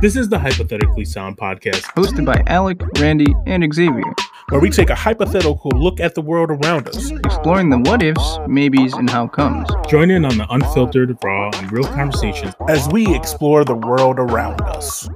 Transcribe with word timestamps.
This 0.00 0.14
is 0.14 0.28
the 0.28 0.38
Hypothetically 0.38 1.04
Sound 1.04 1.36
podcast, 1.36 1.82
hosted 1.96 2.24
by 2.24 2.40
Alec, 2.46 2.80
Randy, 3.00 3.34
and 3.46 3.68
Xavier, 3.74 4.14
where 4.50 4.60
we 4.60 4.70
take 4.70 4.90
a 4.90 4.94
hypothetical 4.94 5.72
look 5.74 5.98
at 5.98 6.14
the 6.14 6.20
world 6.20 6.52
around 6.52 6.86
us, 6.86 7.10
exploring 7.10 7.70
the 7.70 7.78
what 7.78 8.00
ifs, 8.04 8.38
maybes, 8.46 8.92
and 8.92 9.10
how 9.10 9.26
comes. 9.26 9.68
Join 9.88 10.12
in 10.12 10.24
on 10.24 10.38
the 10.38 10.46
unfiltered, 10.50 11.18
raw, 11.24 11.50
and 11.52 11.72
real 11.72 11.82
conversations 11.82 12.54
as 12.68 12.88
we 12.90 13.12
explore 13.12 13.64
the 13.64 13.74
world 13.74 14.20
around 14.20 14.60
us. 14.60 15.08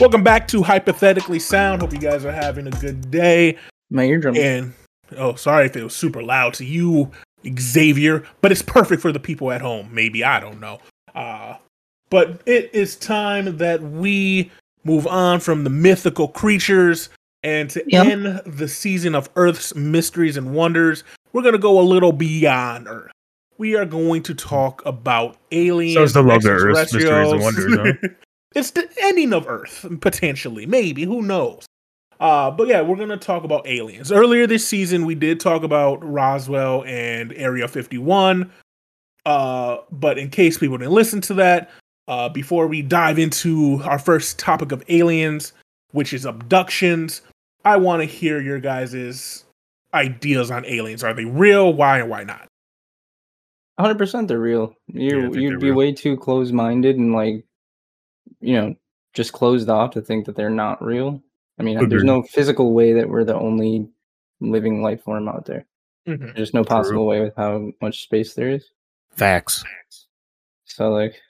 Welcome 0.00 0.22
back 0.22 0.46
to 0.48 0.62
Hypothetically 0.62 1.40
Sound. 1.40 1.82
Hope 1.82 1.92
you 1.92 1.98
guys 1.98 2.24
are 2.24 2.30
having 2.30 2.68
a 2.68 2.70
good 2.70 3.10
day. 3.10 3.58
My 3.90 4.04
eardrum. 4.04 4.36
And 4.36 4.74
oh, 5.16 5.34
sorry 5.34 5.66
if 5.66 5.74
it 5.74 5.82
was 5.82 5.96
super 5.96 6.22
loud 6.22 6.54
to 6.54 6.64
you, 6.64 7.10
Xavier, 7.58 8.24
but 8.40 8.52
it's 8.52 8.62
perfect 8.62 9.02
for 9.02 9.10
the 9.10 9.18
people 9.18 9.50
at 9.50 9.62
home. 9.62 9.88
Maybe 9.92 10.22
I 10.22 10.38
don't 10.38 10.60
know. 10.60 10.78
Uh, 11.12 11.56
but 12.10 12.42
it 12.46 12.70
is 12.74 12.96
time 12.96 13.56
that 13.56 13.80
we 13.82 14.50
move 14.84 15.06
on 15.06 15.40
from 15.40 15.64
the 15.64 15.70
mythical 15.70 16.28
creatures 16.28 17.08
and 17.42 17.70
to 17.70 17.84
yep. 17.86 18.06
end 18.06 18.42
the 18.46 18.68
season 18.68 19.14
of 19.14 19.30
Earth's 19.36 19.74
mysteries 19.74 20.36
and 20.36 20.52
wonders. 20.52 21.04
We're 21.32 21.42
gonna 21.42 21.58
go 21.58 21.80
a 21.80 21.82
little 21.82 22.12
beyond 22.12 22.88
Earth. 22.88 23.12
We 23.58 23.76
are 23.76 23.86
going 23.86 24.22
to 24.24 24.34
talk 24.34 24.84
about 24.86 25.36
aliens. 25.52 25.94
So 25.94 26.02
it's 26.02 26.12
the 26.14 26.22
love 26.22 26.44
of 26.44 26.50
Earth's 26.50 26.92
mysteries 26.92 27.32
and 27.32 27.40
wonders. 27.40 27.98
Huh? 28.02 28.08
it's 28.54 28.70
the 28.72 28.88
ending 29.02 29.32
of 29.32 29.46
Earth 29.46 29.86
potentially, 30.00 30.66
maybe. 30.66 31.04
Who 31.04 31.22
knows? 31.22 31.66
Uh, 32.18 32.50
but 32.50 32.68
yeah, 32.68 32.82
we're 32.82 32.96
gonna 32.96 33.16
talk 33.16 33.44
about 33.44 33.66
aliens. 33.66 34.12
Earlier 34.12 34.46
this 34.46 34.66
season, 34.66 35.06
we 35.06 35.14
did 35.14 35.40
talk 35.40 35.62
about 35.62 36.04
Roswell 36.04 36.84
and 36.84 37.32
Area 37.34 37.66
51. 37.66 38.50
Uh, 39.26 39.78
but 39.90 40.18
in 40.18 40.30
case 40.30 40.58
people 40.58 40.78
didn't 40.78 40.92
listen 40.92 41.20
to 41.22 41.34
that, 41.34 41.70
uh, 42.10 42.28
before 42.28 42.66
we 42.66 42.82
dive 42.82 43.18
into 43.18 43.80
our 43.84 43.98
first 43.98 44.38
topic 44.38 44.72
of 44.72 44.82
aliens, 44.88 45.52
which 45.92 46.12
is 46.12 46.24
abductions, 46.24 47.22
I 47.64 47.76
want 47.76 48.02
to 48.02 48.06
hear 48.06 48.40
your 48.42 48.58
guys' 48.58 49.44
ideas 49.94 50.50
on 50.50 50.66
aliens. 50.66 51.04
Are 51.04 51.14
they 51.14 51.24
real? 51.24 51.72
Why 51.72 52.00
and 52.00 52.10
why 52.10 52.24
not? 52.24 52.48
100% 53.78 54.26
they're 54.28 54.40
real. 54.40 54.74
You 54.88 55.30
yeah, 55.30 55.40
you'd 55.40 55.60
be 55.60 55.68
real. 55.68 55.76
way 55.76 55.92
too 55.92 56.16
close-minded 56.16 56.96
and 56.96 57.14
like 57.14 57.44
you 58.40 58.54
know, 58.54 58.74
just 59.14 59.32
closed 59.32 59.68
off 59.68 59.92
to 59.92 60.00
think 60.00 60.26
that 60.26 60.34
they're 60.34 60.50
not 60.50 60.82
real. 60.82 61.22
I 61.58 61.62
mean, 61.62 61.76
Agreed. 61.76 61.90
there's 61.90 62.04
no 62.04 62.22
physical 62.22 62.72
way 62.72 62.92
that 62.94 63.08
we're 63.08 63.24
the 63.24 63.34
only 63.34 63.88
living 64.40 64.82
life 64.82 65.02
form 65.02 65.28
out 65.28 65.46
there. 65.46 65.66
Mm-hmm. 66.08 66.30
There's 66.34 66.54
no 66.54 66.64
possible 66.64 67.02
True. 67.02 67.04
way 67.04 67.20
with 67.20 67.36
how 67.36 67.70
much 67.80 68.02
space 68.02 68.34
there 68.34 68.50
is. 68.50 68.70
Facts. 69.12 69.64
So 70.64 70.90
like, 70.90 71.20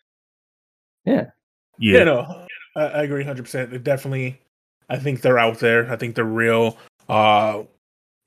yeah, 1.05 1.27
yeah, 1.79 1.99
yeah 1.99 2.05
no, 2.05 2.47
I, 2.77 2.83
I 2.83 3.03
agree 3.03 3.21
100. 3.21 3.43
percent 3.43 3.85
Definitely, 3.85 4.41
I 4.89 4.99
think 4.99 5.23
they're 5.23 5.39
out 5.39 5.59
there. 5.59 5.91
I 5.91 5.97
think 5.97 6.15
they're 6.15 6.25
real. 6.25 6.77
Uh, 7.09 7.63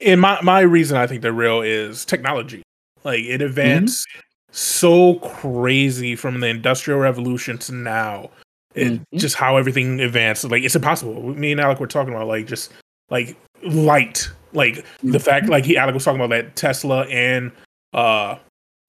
and 0.02 0.20
my 0.20 0.40
my 0.42 0.62
reason 0.62 0.98
I 0.98 1.08
think 1.08 1.22
they're 1.22 1.32
real 1.32 1.62
is 1.62 2.06
technology. 2.06 2.64
Like 3.04 3.20
it 3.20 3.40
mm-hmm. 3.40 3.46
advanced 3.46 4.08
mm-hmm. 4.10 4.20
so 4.52 5.16
crazy 5.16 6.16
from 6.16 6.40
the 6.40 6.48
industrial 6.48 7.00
revolution 7.00 7.58
to 7.60 7.74
now. 7.74 8.30
It, 8.76 8.94
mm-hmm. 8.94 9.18
Just 9.18 9.36
how 9.36 9.58
everything 9.58 10.00
advanced. 10.00 10.44
Like 10.46 10.64
it's 10.64 10.76
impossible. 10.76 11.22
Me 11.36 11.52
and 11.52 11.62
Alec 11.62 11.80
were 11.80 11.88
talking 11.88 12.14
about 12.14 12.28
like 12.28 12.48
just 12.48 12.72
like 13.10 13.38
light. 13.64 14.30
Like 14.54 14.76
mm-hmm. 14.76 15.12
the 15.12 15.20
fact 15.20 15.48
like 15.48 15.66
he 15.66 15.78
Alec 15.78 15.94
was 15.94 16.04
talking 16.04 16.20
about 16.20 16.30
that 16.30 16.56
Tesla 16.56 17.06
and 17.06 17.52
uh 17.94 18.38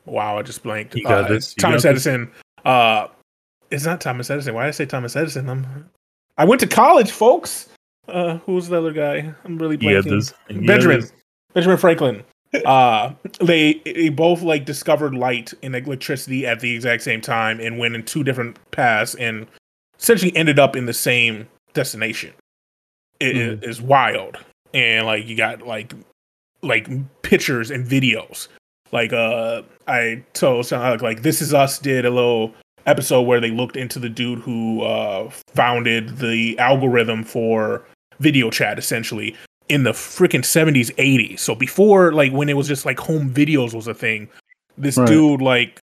wow 0.07 0.39
I 0.39 0.43
just 0.43 0.63
blanked. 0.63 0.95
You 0.95 1.05
got 1.05 1.25
uh, 1.25 1.29
this. 1.29 1.55
You 1.57 1.61
Thomas 1.61 1.83
got 1.83 1.91
Edison. 1.91 2.27
This. 2.27 2.65
Uh, 2.65 3.09
it's 3.75 3.85
not 3.85 4.01
Thomas 4.01 4.31
Edison. 4.31 4.55
Why 4.55 4.63
did 4.65 4.69
I 4.69 4.73
say 4.73 4.87
Thomas 4.87 5.17
Edison? 5.17 5.49
I'm 5.49 5.91
I 6.37 6.45
went 6.45 6.61
to 6.61 6.67
college, 6.67 7.11
folks. 7.11 7.69
Uh, 8.09 8.39
who's 8.39 8.69
the 8.69 8.79
other 8.79 8.93
guy? 8.93 9.33
I'm 9.45 9.59
really 9.59 9.79
blanking. 9.79 10.67
Benjamin. 10.67 11.03
Benjamin 11.53 11.79
Franklin. 11.79 12.25
uh, 12.67 13.13
they 13.41 13.81
they 13.85 14.09
both 14.09 14.43
like 14.43 14.65
discovered 14.65 15.15
light 15.15 15.53
and 15.63 15.75
electricity 15.75 16.47
at 16.47 16.61
the 16.61 16.75
exact 16.75 17.03
same 17.03 17.21
time 17.21 17.61
and 17.61 17.79
went 17.79 17.95
in 17.95 18.05
two 18.05 18.23
different 18.23 18.59
paths 18.71 19.15
and 19.17 19.47
essentially 19.99 20.35
ended 20.37 20.59
up 20.59 20.77
in 20.77 20.87
the 20.87 20.93
same 20.93 21.49
destination. 21.73 22.33
It 23.21 23.35
mm. 23.35 23.65
is 23.65 23.81
wild, 23.81 24.37
and 24.73 25.07
like 25.07 25.27
you 25.27 25.37
got 25.37 25.63
like 25.63 25.95
like 26.63 26.89
pictures 27.23 27.71
and 27.71 27.87
videos. 27.87 28.49
Like 28.93 29.13
uh, 29.13 29.63
I 29.89 30.23
told 30.35 30.71
like, 30.71 31.03
like 31.03 31.23
this 31.23 31.43
is 31.43 31.55
us 31.55 31.79
did 31.79 32.05
a 32.05 32.11
little 32.11 32.55
episode 32.87 33.23
where 33.23 33.41
they 33.41 33.51
looked 33.51 33.77
into 33.77 33.99
the 33.99 34.09
dude 34.09 34.39
who 34.41 34.83
uh, 34.83 35.31
founded 35.55 36.19
the 36.19 36.59
algorithm 36.59 37.25
for 37.25 37.85
video 38.21 38.51
chat 38.51 38.79
essentially 38.79 39.37
in 39.69 39.83
the 39.83 39.93
freaking 39.93 40.41
70s 40.41 40.95
80s 40.97 41.39
so 41.41 41.55
before 41.55 42.13
like 42.13 42.33
when 42.33 42.49
it 42.49 42.57
was 42.57 42.69
just 42.69 42.85
like 42.85 42.99
home 42.99 43.33
videos 43.33 43.75
was 43.75 43.87
a 43.87 43.95
thing 43.95 44.29
this 44.77 44.97
right. 44.97 45.09
dude 45.09 45.41
like 45.41 45.81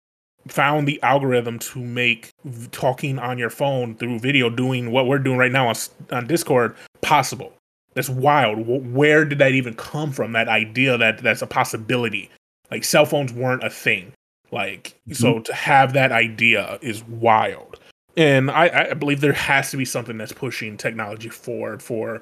found 0.48 0.88
the 0.88 1.02
algorithm 1.02 1.58
to 1.60 1.80
make 1.80 2.32
talking 2.72 3.18
on 3.20 3.38
your 3.38 3.50
phone 3.50 3.96
through 3.96 4.20
video 4.20 4.50
doing 4.50 4.92
what 4.92 5.08
we're 5.08 5.20
doing 5.20 5.38
right 5.38 5.52
now 5.52 5.68
on, 5.68 5.76
on 6.12 6.28
discord 6.28 6.76
possible. 7.02 7.54
That's 7.94 8.10
wild. 8.10 8.68
Where 8.68 9.26
did 9.26 9.40
that 9.40 9.54
even 9.54 9.74
come 9.74 10.12
from 10.12 10.34
that 10.34 10.48
idea 10.48 10.98
that 10.98 11.20
that's 11.20 11.42
a 11.42 11.48
possibility? 11.48 12.30
Like 12.70 12.84
cell 12.84 13.06
phones 13.06 13.34
weren't 13.34 13.64
a 13.64 13.70
thing 13.70 14.12
like 14.52 15.00
mm-hmm. 15.08 15.14
so 15.14 15.40
to 15.40 15.54
have 15.54 15.94
that 15.94 16.12
idea 16.12 16.80
is 16.82 17.04
wild 17.06 17.80
and 18.18 18.50
I, 18.50 18.90
I 18.92 18.94
believe 18.94 19.22
there 19.22 19.34
has 19.34 19.72
to 19.72 19.78
be 19.78 19.86
something 19.86 20.18
that's 20.18 20.32
pushing 20.32 20.78
technology 20.78 21.30
forward 21.30 21.84
for 21.84 22.22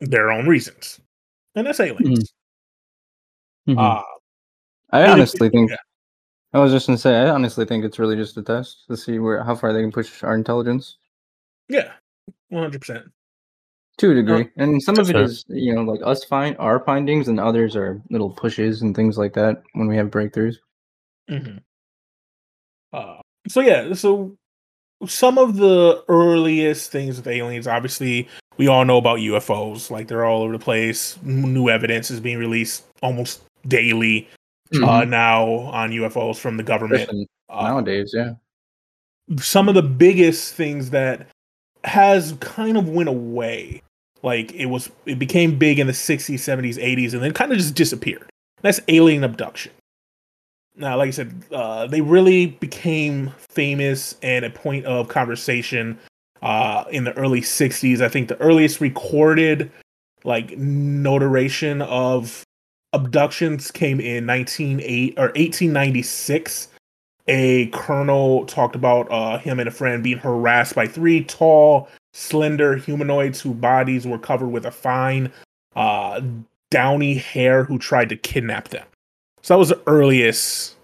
their 0.00 0.30
own 0.30 0.46
reasons 0.46 1.00
and 1.54 1.66
that's 1.66 1.80
aliens 1.80 2.32
mm-hmm. 3.68 3.72
mm-hmm. 3.72 3.78
uh, 3.78 4.02
i 4.92 5.10
honestly 5.10 5.48
think 5.48 5.70
yeah. 5.70 5.76
I 6.56 6.58
was 6.58 6.72
just 6.72 6.86
gonna 6.86 6.96
say, 6.96 7.14
I 7.16 7.28
honestly 7.28 7.66
think 7.66 7.84
it's 7.84 7.98
really 7.98 8.16
just 8.16 8.38
a 8.38 8.42
test 8.42 8.84
to 8.88 8.96
see 8.96 9.18
where 9.18 9.44
how 9.44 9.54
far 9.54 9.74
they 9.74 9.82
can 9.82 9.92
push 9.92 10.22
our 10.22 10.34
intelligence. 10.34 10.96
Yeah, 11.68 11.92
one 12.48 12.62
hundred 12.62 12.80
percent. 12.80 13.04
To 13.98 14.12
a 14.12 14.14
degree, 14.14 14.42
uh, 14.42 14.48
and 14.56 14.82
some 14.82 14.98
of 14.98 15.10
it 15.10 15.12
fair. 15.12 15.22
is 15.22 15.44
you 15.48 15.74
know 15.74 15.82
like 15.82 16.00
us 16.02 16.24
find 16.24 16.56
our 16.58 16.80
findings, 16.80 17.28
and 17.28 17.38
others 17.38 17.76
are 17.76 18.00
little 18.08 18.30
pushes 18.30 18.80
and 18.80 18.96
things 18.96 19.18
like 19.18 19.34
that 19.34 19.62
when 19.74 19.86
we 19.86 19.96
have 19.96 20.06
breakthroughs. 20.06 20.56
Mm-hmm. 21.30 21.58
Uh, 22.92 23.20
so 23.48 23.60
yeah, 23.60 23.92
so 23.94 24.36
some 25.06 25.38
of 25.38 25.56
the 25.56 26.02
earliest 26.08 26.90
things 26.90 27.16
with 27.16 27.26
aliens, 27.26 27.66
obviously, 27.66 28.28
we 28.56 28.68
all 28.68 28.84
know 28.84 28.96
about 28.96 29.18
UFOs. 29.18 29.90
Like 29.90 30.08
they're 30.08 30.24
all 30.24 30.42
over 30.42 30.52
the 30.52 30.58
place. 30.58 31.18
New 31.22 31.68
evidence 31.68 32.10
is 32.10 32.20
being 32.20 32.38
released 32.38 32.84
almost 33.02 33.42
daily 33.66 34.28
uh, 34.72 34.76
mm-hmm. 34.76 34.84
uh, 34.84 35.04
now 35.04 35.46
on 35.46 35.90
UFOs 35.90 36.38
from 36.38 36.56
the 36.56 36.62
government. 36.62 37.28
Uh, 37.48 37.62
nowadays, 37.62 38.12
yeah. 38.14 38.32
Some 39.38 39.68
of 39.68 39.74
the 39.74 39.82
biggest 39.82 40.54
things 40.54 40.90
that 40.90 41.28
has 41.84 42.32
kind 42.40 42.76
of 42.76 42.88
went 42.88 43.08
away. 43.08 43.82
Like 44.22 44.52
it 44.54 44.66
was, 44.66 44.90
it 45.04 45.18
became 45.18 45.58
big 45.58 45.78
in 45.78 45.86
the 45.86 45.92
60s, 45.92 46.34
70s, 46.34 46.76
80s, 46.76 47.12
and 47.12 47.22
then 47.22 47.32
kind 47.32 47.52
of 47.52 47.58
just 47.58 47.74
disappeared. 47.74 48.28
That's 48.62 48.80
alien 48.88 49.24
abduction. 49.24 49.72
Now, 50.76 50.98
like 50.98 51.08
I 51.08 51.10
said, 51.10 51.44
uh, 51.52 51.86
they 51.86 52.00
really 52.00 52.46
became 52.46 53.32
famous 53.38 54.16
and 54.22 54.44
a 54.44 54.50
point 54.50 54.84
of 54.84 55.08
conversation 55.08 55.98
uh, 56.42 56.84
in 56.90 57.04
the 57.04 57.14
early 57.14 57.40
60s. 57.40 58.00
I 58.00 58.08
think 58.08 58.28
the 58.28 58.40
earliest 58.40 58.80
recorded 58.80 59.70
like 60.24 60.56
notaration 60.58 61.82
of 61.82 62.44
abductions 62.92 63.70
came 63.70 64.00
in 64.00 64.26
198 64.26 65.14
or 65.18 65.26
1896 65.28 66.68
a 67.28 67.66
colonel 67.66 68.46
talked 68.46 68.76
about 68.76 69.10
uh, 69.10 69.38
him 69.38 69.58
and 69.58 69.68
a 69.68 69.72
friend 69.72 70.02
being 70.02 70.18
harassed 70.18 70.74
by 70.74 70.86
three 70.86 71.24
tall 71.24 71.88
slender 72.12 72.76
humanoids 72.76 73.40
whose 73.40 73.56
bodies 73.56 74.06
were 74.06 74.18
covered 74.18 74.48
with 74.48 74.64
a 74.64 74.70
fine 74.70 75.30
uh, 75.74 76.20
downy 76.70 77.14
hair 77.14 77.64
who 77.64 77.78
tried 77.78 78.08
to 78.08 78.16
kidnap 78.16 78.68
them 78.68 78.86
so 79.42 79.54
that 79.54 79.58
was 79.58 79.68
the 79.68 79.82
earliest 79.86 80.75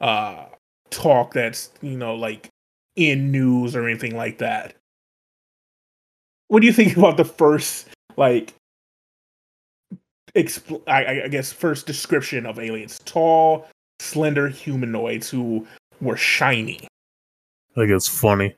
uh, 0.00 0.46
talk 0.90 1.32
that's 1.32 1.70
you 1.82 1.96
know 1.96 2.14
like 2.14 2.48
in 2.96 3.30
news 3.30 3.76
or 3.76 3.88
anything 3.88 4.16
like 4.16 4.38
that 4.38 4.74
what 6.48 6.60
do 6.60 6.66
you 6.66 6.72
think 6.72 6.96
about 6.96 7.16
the 7.16 7.24
first 7.24 7.88
like 8.16 8.54
expl- 10.34 10.82
I, 10.86 11.22
I 11.22 11.28
guess 11.28 11.52
first 11.52 11.86
description 11.86 12.46
of 12.46 12.58
aliens: 12.58 13.00
tall, 13.04 13.66
slender 14.00 14.48
humanoids 14.48 15.30
who 15.30 15.66
were 16.00 16.16
shiny. 16.16 16.80
I 17.76 17.80
think 17.80 17.90
it's 17.90 18.08
funny. 18.08 18.54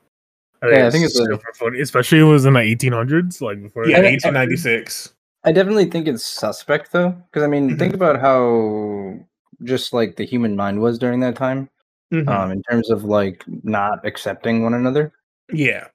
I 0.62 0.70
yeah, 0.70 0.86
I 0.86 0.90
think 0.90 1.04
it's 1.04 1.16
super 1.16 1.34
a, 1.34 1.54
funny, 1.54 1.80
especially 1.80 2.20
it 2.20 2.24
was 2.24 2.46
in 2.46 2.54
the 2.54 2.60
1800s, 2.60 3.40
like 3.40 3.62
before. 3.62 3.86
Yeah, 3.86 4.00
1896. 4.00 5.12
I 5.44 5.50
definitely 5.52 5.86
think 5.86 6.06
it's 6.06 6.24
suspect 6.24 6.92
though, 6.92 7.10
because 7.10 7.42
I 7.42 7.48
mean, 7.48 7.68
mm-hmm. 7.68 7.78
think 7.78 7.94
about 7.94 8.20
how 8.20 9.18
just 9.64 9.92
like 9.92 10.16
the 10.16 10.26
human 10.26 10.56
mind 10.56 10.80
was 10.80 10.98
during 10.98 11.20
that 11.20 11.36
time. 11.36 11.68
mm-hmm. 12.12 12.28
um, 12.28 12.50
in 12.50 12.62
terms 12.62 12.90
of 12.90 13.04
like 13.04 13.44
not 13.62 14.04
accepting 14.06 14.62
one 14.62 14.74
another. 14.74 15.12
Yeah. 15.52 15.88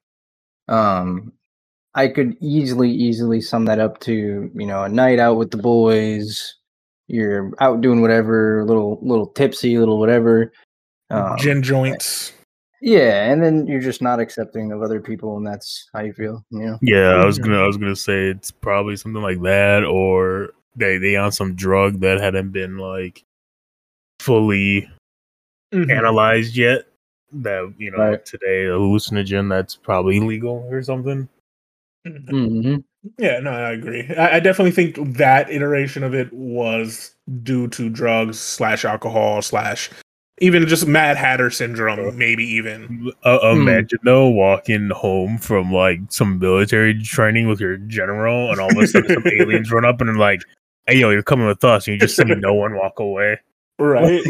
Um, 0.68 1.32
I 1.94 2.08
could 2.08 2.36
easily, 2.40 2.90
easily 2.90 3.40
sum 3.40 3.64
that 3.66 3.80
up 3.80 4.00
to 4.00 4.50
you 4.54 4.66
know 4.66 4.84
a 4.84 4.88
night 4.88 5.18
out 5.18 5.36
with 5.36 5.50
the 5.50 5.56
boys. 5.56 6.56
You're 7.06 7.52
out 7.60 7.80
doing 7.80 8.02
whatever, 8.02 8.64
little, 8.66 8.98
little 9.00 9.28
tipsy, 9.28 9.78
little 9.78 9.98
whatever. 9.98 10.52
Um, 11.08 11.38
Gin 11.38 11.62
joints. 11.62 12.34
Yeah, 12.82 13.32
and 13.32 13.42
then 13.42 13.66
you're 13.66 13.80
just 13.80 14.02
not 14.02 14.20
accepting 14.20 14.70
of 14.72 14.82
other 14.82 15.00
people, 15.00 15.36
and 15.36 15.46
that's 15.46 15.88
how 15.94 16.02
you 16.02 16.12
feel. 16.12 16.44
You 16.50 16.58
know? 16.60 16.78
Yeah, 16.82 17.14
I 17.14 17.24
was 17.24 17.38
gonna, 17.38 17.58
I 17.58 17.66
was 17.66 17.78
gonna 17.78 17.96
say 17.96 18.28
it's 18.28 18.50
probably 18.50 18.94
something 18.96 19.22
like 19.22 19.40
that, 19.42 19.84
or 19.84 20.50
they 20.76 20.98
they 20.98 21.16
on 21.16 21.32
some 21.32 21.54
drug 21.54 22.00
that 22.00 22.20
hadn't 22.20 22.50
been 22.50 22.76
like 22.76 23.24
fully 24.28 24.88
mm-hmm. 25.72 25.90
analyzed 25.90 26.56
yet. 26.56 26.84
That 27.32 27.74
you 27.76 27.90
know 27.90 27.98
right. 27.98 28.24
today 28.24 28.64
a 28.64 28.70
hallucinogen 28.70 29.50
that's 29.50 29.76
probably 29.76 30.16
illegal 30.16 30.66
or 30.70 30.82
something. 30.82 31.28
Mm-hmm. 32.06 32.34
mm-hmm. 32.34 32.76
Yeah, 33.18 33.40
no, 33.40 33.50
I 33.50 33.72
agree. 33.72 34.08
I, 34.16 34.36
I, 34.36 34.40
definitely 34.40 34.72
think 34.72 35.16
that 35.16 35.50
iteration 35.50 36.02
of 36.02 36.14
it 36.14 36.32
was 36.32 37.14
due 37.42 37.68
to 37.68 37.88
drugs 37.88 38.40
slash 38.40 38.84
alcohol 38.84 39.40
slash 39.40 39.88
even 40.40 40.66
just 40.66 40.86
Mad 40.86 41.16
Hatter 41.16 41.50
syndrome, 41.50 42.16
maybe 42.16 42.44
even. 42.44 43.12
Uh, 43.24 43.38
imagine 43.52 43.98
hmm. 44.02 44.08
though 44.08 44.28
walking 44.28 44.90
home 44.90 45.38
from 45.38 45.72
like 45.72 46.00
some 46.08 46.38
military 46.38 47.00
training 47.02 47.48
with 47.48 47.60
your 47.60 47.76
general, 47.76 48.50
and 48.50 48.60
all 48.60 48.70
of 48.70 48.76
a 48.76 48.86
sudden 48.86 49.14
some 49.14 49.32
aliens 49.40 49.70
run 49.70 49.84
up 49.84 50.00
and 50.00 50.10
are 50.10 50.16
like, 50.16 50.42
"Hey, 50.86 50.98
yo, 50.98 51.10
you're 51.10 51.22
coming 51.22 51.46
with 51.46 51.64
us," 51.64 51.86
and 51.86 51.94
you 51.94 52.00
just 52.00 52.16
see 52.16 52.24
no 52.24 52.54
one 52.54 52.76
walk 52.76 52.98
away. 53.00 53.38
Right? 53.78 54.22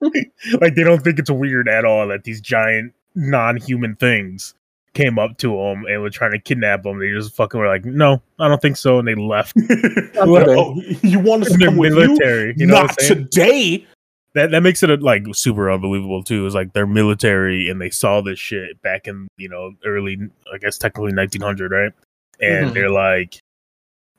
like 0.60 0.74
they 0.74 0.84
don't 0.84 1.02
think 1.02 1.18
it's 1.18 1.30
weird 1.30 1.68
at 1.68 1.84
all 1.84 2.08
that 2.08 2.24
these 2.24 2.40
giant 2.40 2.94
non-human 3.14 3.96
things 3.96 4.54
came 4.94 5.18
up 5.18 5.38
to 5.38 5.56
him 5.58 5.84
and 5.86 6.02
were 6.02 6.10
trying 6.10 6.32
to 6.32 6.38
kidnap 6.38 6.84
him. 6.84 6.98
They 6.98 7.10
just 7.10 7.34
fucking 7.34 7.58
were 7.58 7.68
like, 7.68 7.84
"No, 7.84 8.22
I 8.38 8.48
don't 8.48 8.60
think 8.60 8.76
so," 8.76 8.98
and 8.98 9.08
they 9.08 9.14
left. 9.14 9.56
oh, 10.16 10.80
you 11.02 11.18
want 11.18 11.44
us 11.44 11.52
to 11.52 11.58
come 11.58 11.76
with 11.76 11.94
military, 11.94 12.48
you? 12.48 12.54
you 12.58 12.66
know 12.66 12.82
Not 12.82 12.98
today 12.98 13.86
that 14.34 14.50
that 14.50 14.62
makes 14.62 14.82
it 14.82 15.02
like 15.02 15.24
super 15.32 15.70
unbelievable 15.70 16.22
too. 16.22 16.46
Is 16.46 16.54
like 16.54 16.72
they're 16.72 16.86
military 16.86 17.68
and 17.68 17.80
they 17.80 17.90
saw 17.90 18.20
this 18.20 18.38
shit 18.38 18.80
back 18.82 19.08
in 19.08 19.28
you 19.36 19.48
know 19.48 19.72
early, 19.84 20.18
I 20.52 20.58
guess 20.58 20.78
technically 20.78 21.14
1900, 21.14 21.70
right? 21.70 21.92
And 22.40 22.66
mm-hmm. 22.66 22.74
they're 22.74 22.90
like, 22.90 23.40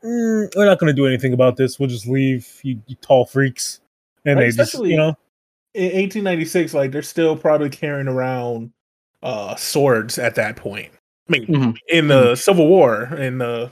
mm, 0.03 0.53
we're 0.55 0.65
not 0.65 0.79
going 0.79 0.93
to 0.93 0.95
do 0.95 1.05
anything 1.05 1.33
about 1.33 1.55
this. 1.55 1.79
We'll 1.79 1.89
just 1.89 2.07
leave, 2.07 2.59
you, 2.63 2.81
you 2.87 2.95
tall 2.97 3.25
freaks. 3.25 3.79
And 4.25 4.39
they 4.39 4.51
just, 4.51 4.73
you 4.75 4.97
know, 4.97 5.15
in 5.73 5.85
1896, 5.85 6.73
like 6.73 6.91
they're 6.91 7.01
still 7.01 7.35
probably 7.35 7.69
carrying 7.69 8.07
around 8.07 8.71
uh 9.21 9.55
swords 9.55 10.17
at 10.17 10.35
that 10.35 10.55
point. 10.55 10.91
I 11.27 11.31
mean, 11.31 11.45
mm-hmm. 11.47 11.71
in 11.89 12.07
the 12.07 12.23
mm-hmm. 12.23 12.35
Civil 12.35 12.67
War, 12.67 13.03
in 13.15 13.37
the 13.37 13.71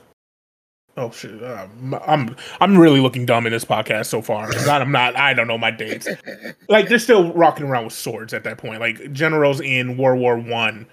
Oh 0.98 1.12
shit! 1.12 1.44
Uh, 1.44 1.68
I'm 2.08 2.36
I'm 2.60 2.76
really 2.76 3.00
looking 3.00 3.24
dumb 3.28 3.46
in 3.46 3.52
this 3.52 3.64
podcast 3.64 4.08
so 4.08 4.20
far. 4.20 4.52
I'm 4.68 4.92
not. 4.92 5.16
I 5.16 5.36
don't 5.36 5.48
know 5.48 5.58
my 5.58 5.72
dates. 5.72 6.08
Like 6.70 6.90
they're 6.90 7.00
still 7.00 7.32
rocking 7.34 7.66
around 7.66 7.86
with 7.86 7.94
swords 7.94 8.34
at 8.34 8.44
that 8.44 8.58
point. 8.58 8.82
Like 8.82 9.14
generals 9.14 9.62
in 9.62 9.96
World 9.96 10.20
War 10.20 10.38
One 10.38 10.86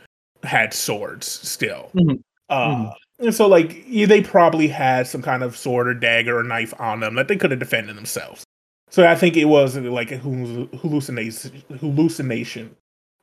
had 0.45 0.75
swords 0.75 1.27
still. 1.27 1.91
Mm-hmm. 1.95 2.17
Uh, 2.49 2.69
mm-hmm. 2.69 3.27
And 3.27 3.35
so 3.35 3.49
like 3.49 3.85
they 3.89 4.23
probably 4.23 4.69
had 4.69 5.07
some 5.07 5.23
kind 5.23 5.43
of 5.43 5.57
sword 5.57 5.89
or 5.89 5.95
dagger 5.95 6.39
or 6.39 6.45
knife 6.45 6.75
on 6.79 7.01
them 7.01 7.15
that 7.15 7.29
they 7.29 7.37
could 7.37 7.51
have 7.51 7.61
defended 7.61 7.97
themselves. 7.97 8.45
So 8.91 9.07
I 9.07 9.15
think 9.15 9.37
it 9.37 9.47
was 9.47 9.77
like 9.77 10.13
a 10.13 10.19
hallucination. 10.19 11.63
Hallucination. 11.81 12.77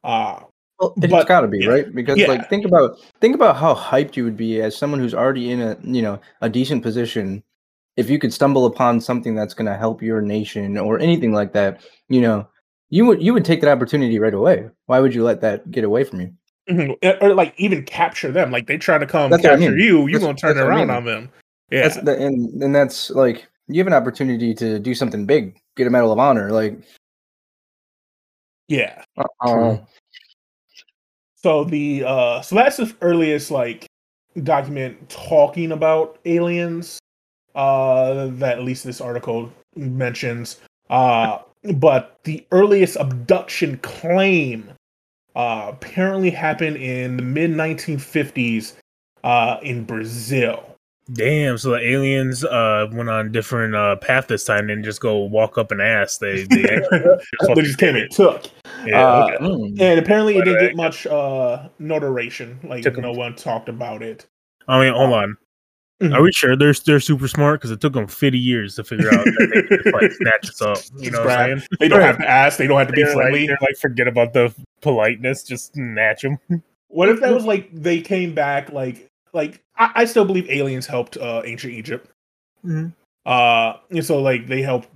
Uh, 0.04 0.42
well, 0.81 0.94
it's 0.98 1.12
but, 1.12 1.28
got 1.28 1.42
to 1.42 1.48
be 1.48 1.60
yeah. 1.60 1.69
right 1.69 1.96
because 1.96 2.18
yeah. 2.18 2.28
like 2.28 2.50
think 2.50 2.66
about 2.66 2.98
think 3.19 3.36
about 3.36 3.56
how 3.56 3.75
hyped 3.75 4.16
you 4.16 4.24
would 4.24 4.36
be 4.36 4.62
as 4.62 4.75
someone 4.75 5.00
who's 5.00 5.13
already 5.13 5.52
in 5.52 5.62
a 5.62 5.78
you 5.84 6.02
know 6.02 6.19
a 6.42 6.50
decent 6.50 6.81
position 6.81 7.44
if 7.98 8.10
you 8.10 8.18
could 8.18 8.34
stumble 8.34 8.66
upon 8.66 9.00
something 9.00 9.36
that's 9.36 9.54
going 9.54 9.68
to 9.68 9.78
help 9.78 10.02
your 10.02 10.22
nation 10.22 10.78
or 10.78 11.00
anything 11.00 11.34
like 11.34 11.54
that 11.54 11.86
you 12.10 12.19
know 12.19 12.48
you 12.90 13.06
would 13.06 13.22
you 13.22 13.31
would 13.31 13.46
take 13.46 13.62
that 13.62 13.69
opportunity 13.69 14.18
right 14.18 14.34
away 14.34 14.68
why 14.88 15.00
would 15.00 15.14
you 15.14 15.24
let 15.24 15.42
that 15.42 15.69
get 15.69 15.84
away 15.84 16.04
from 16.04 16.22
you 16.22 16.34
mm-hmm. 16.68 17.24
or 17.24 17.36
like 17.36 17.54
even 17.57 17.84
capture 17.84 18.31
them 18.31 18.50
like 18.50 18.66
they 18.66 18.78
try 18.78 18.98
to 18.98 19.06
come 19.06 19.30
that's 19.30 19.44
capture 19.44 19.66
I 19.66 19.69
mean. 19.69 19.80
you 19.80 20.07
you're 20.07 20.19
going 20.19 20.36
to 20.36 20.42
turn 20.42 20.57
around 20.57 20.80
I 20.80 20.86
mean. 20.86 20.90
on 20.90 21.06
them 21.06 21.30
yeah 21.69 21.84
that's 21.84 21.98
the, 21.98 22.18
and 22.18 22.64
and 22.64 22.74
that's 22.74 23.12
like 23.12 23.48
you 23.68 23.80
have 23.80 23.88
an 23.88 23.94
opportunity 23.94 24.54
to 24.54 24.80
do 24.80 24.94
something 24.94 25.25
big 25.25 25.58
get 25.75 25.88
a 25.88 25.90
medal 25.90 26.12
of 26.12 26.19
honor 26.19 26.52
like 26.52 26.80
yeah 28.68 29.04
uh, 29.18 29.78
so 31.44 31.63
the 31.63 32.04
uh 32.06 32.42
so 32.42 32.56
that's 32.56 32.78
the 32.78 32.96
earliest 33.02 33.52
like 33.52 33.88
document 34.44 35.10
talking 35.10 35.72
about 35.72 36.19
aliens 36.25 37.00
uh 37.56 38.28
that 38.34 38.60
at 38.60 38.63
least 38.63 38.84
this 38.84 39.02
article 39.02 39.52
mentions. 39.75 40.60
Uh 40.90 41.40
but 41.75 42.19
the 42.24 42.46
earliest 42.52 42.96
abduction 42.98 43.78
claim 43.80 44.69
uh 45.36 45.68
apparently 45.69 46.30
happened 46.30 46.78
in 46.78 47.18
the 47.18 47.24
mid 47.24 47.52
1950s 47.52 48.74
uh 49.24 49.57
in 49.64 49.84
Brazil. 49.84 50.70
Damn! 51.13 51.58
So 51.58 51.72
the 51.72 51.80
aliens 51.80 52.46
uh, 52.46 52.88
went 52.92 53.10
on 53.10 53.31
different 53.31 53.75
uh, 53.75 53.96
path 53.98 54.28
this 54.28 54.44
time 54.46 54.69
and 54.69 54.84
just 54.84 55.02
go 55.02 55.18
walk 55.18 55.58
up 55.58 55.72
and 55.72 55.81
ask. 55.81 56.19
They 56.19 56.44
they, 56.44 56.63
they 57.56 57.62
just 57.62 57.80
came 57.80 57.96
and 57.96 58.10
took. 58.12 58.46
Yeah, 58.86 59.06
uh, 59.06 59.24
okay. 59.25 59.44
Mm. 59.44 59.81
and 59.81 60.00
apparently 60.00 60.38
it 60.38 60.46
didn't 60.46 60.62
get 60.62 60.75
much 60.75 61.08
uh, 61.08 61.68
notoriation. 61.80 62.60
Like 62.63 62.84
took 62.84 62.98
no 62.98 63.10
them. 63.10 63.18
one 63.18 63.36
talked 63.36 63.68
about 63.68 64.04
it. 64.04 64.28
I 64.68 64.84
mean, 64.84 64.94
hold 64.94 65.13
on. 65.13 65.38
Mm-hmm. 66.02 66.13
Are 66.13 66.22
we 66.22 66.31
sure 66.31 66.56
they're 66.56 66.74
they're 66.74 67.00
super 67.00 67.28
smart? 67.28 67.60
Because 67.60 67.72
it 67.72 67.81
took 67.81 67.94
them 67.94 68.07
fifty 68.07 68.40
years 68.40 68.75
to 68.75 68.84
figure 68.84 69.07
out 69.14 69.25
that 69.25 69.52
they 69.54 69.78
could 69.78 69.94
like 69.94 70.12
snatch 70.18 70.50
us 70.50 70.62
up. 70.62 70.78
You 70.98 71.12
know 71.12 71.19
what 71.19 71.30
I'm 71.30 71.60
saying? 71.60 71.68
They 71.80 71.88
don't 71.90 72.02
have 72.02 72.18
to 72.18 72.30
ask. 72.30 72.57
They 72.57 72.68
don't 72.68 72.80
have 72.80 72.88
to 72.88 72.94
be 72.94 73.04
they're 73.04 73.14
friendly. 73.14 73.42
Like, 73.42 73.48
they're 73.50 73.68
like 73.69 73.78
forget 73.78 74.07
about 74.07 74.34
the 74.34 74.54
politeness. 74.81 75.44
Just 75.44 75.74
snatch 75.74 76.22
them. 76.22 76.40
What 76.88 77.10
if 77.10 77.19
that 77.19 77.31
was 77.34 77.46
like 77.46 77.69
they 77.74 78.02
came 78.02 78.34
back 78.34 78.72
like 78.72 79.11
like 79.33 79.62
I, 79.78 79.92
I 79.95 80.06
still 80.06 80.25
believe 80.25 80.50
aliens 80.50 80.88
helped 80.88 81.18
uh, 81.18 81.42
ancient 81.45 81.74
Egypt. 81.74 82.10
Mm-hmm. 82.66 82.89
Uh, 83.25 83.74
and 83.89 84.06
so 84.06 84.22
like 84.22 84.48
they 84.48 84.62
helped 84.62 84.89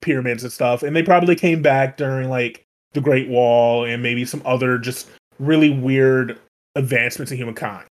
pyramids 0.00 0.42
and 0.42 0.52
stuff, 0.52 0.82
and 0.82 0.94
they 0.94 1.02
probably 1.02 1.36
came 1.36 1.62
back 1.62 1.96
during 1.96 2.28
like 2.28 2.64
the 2.92 3.00
Great 3.00 3.28
Wall 3.28 3.84
and 3.84 4.02
maybe 4.02 4.24
some 4.24 4.42
other 4.44 4.78
just 4.78 5.08
really 5.38 5.70
weird 5.70 6.38
advancements 6.74 7.32
in 7.32 7.38
humankind. 7.38 7.86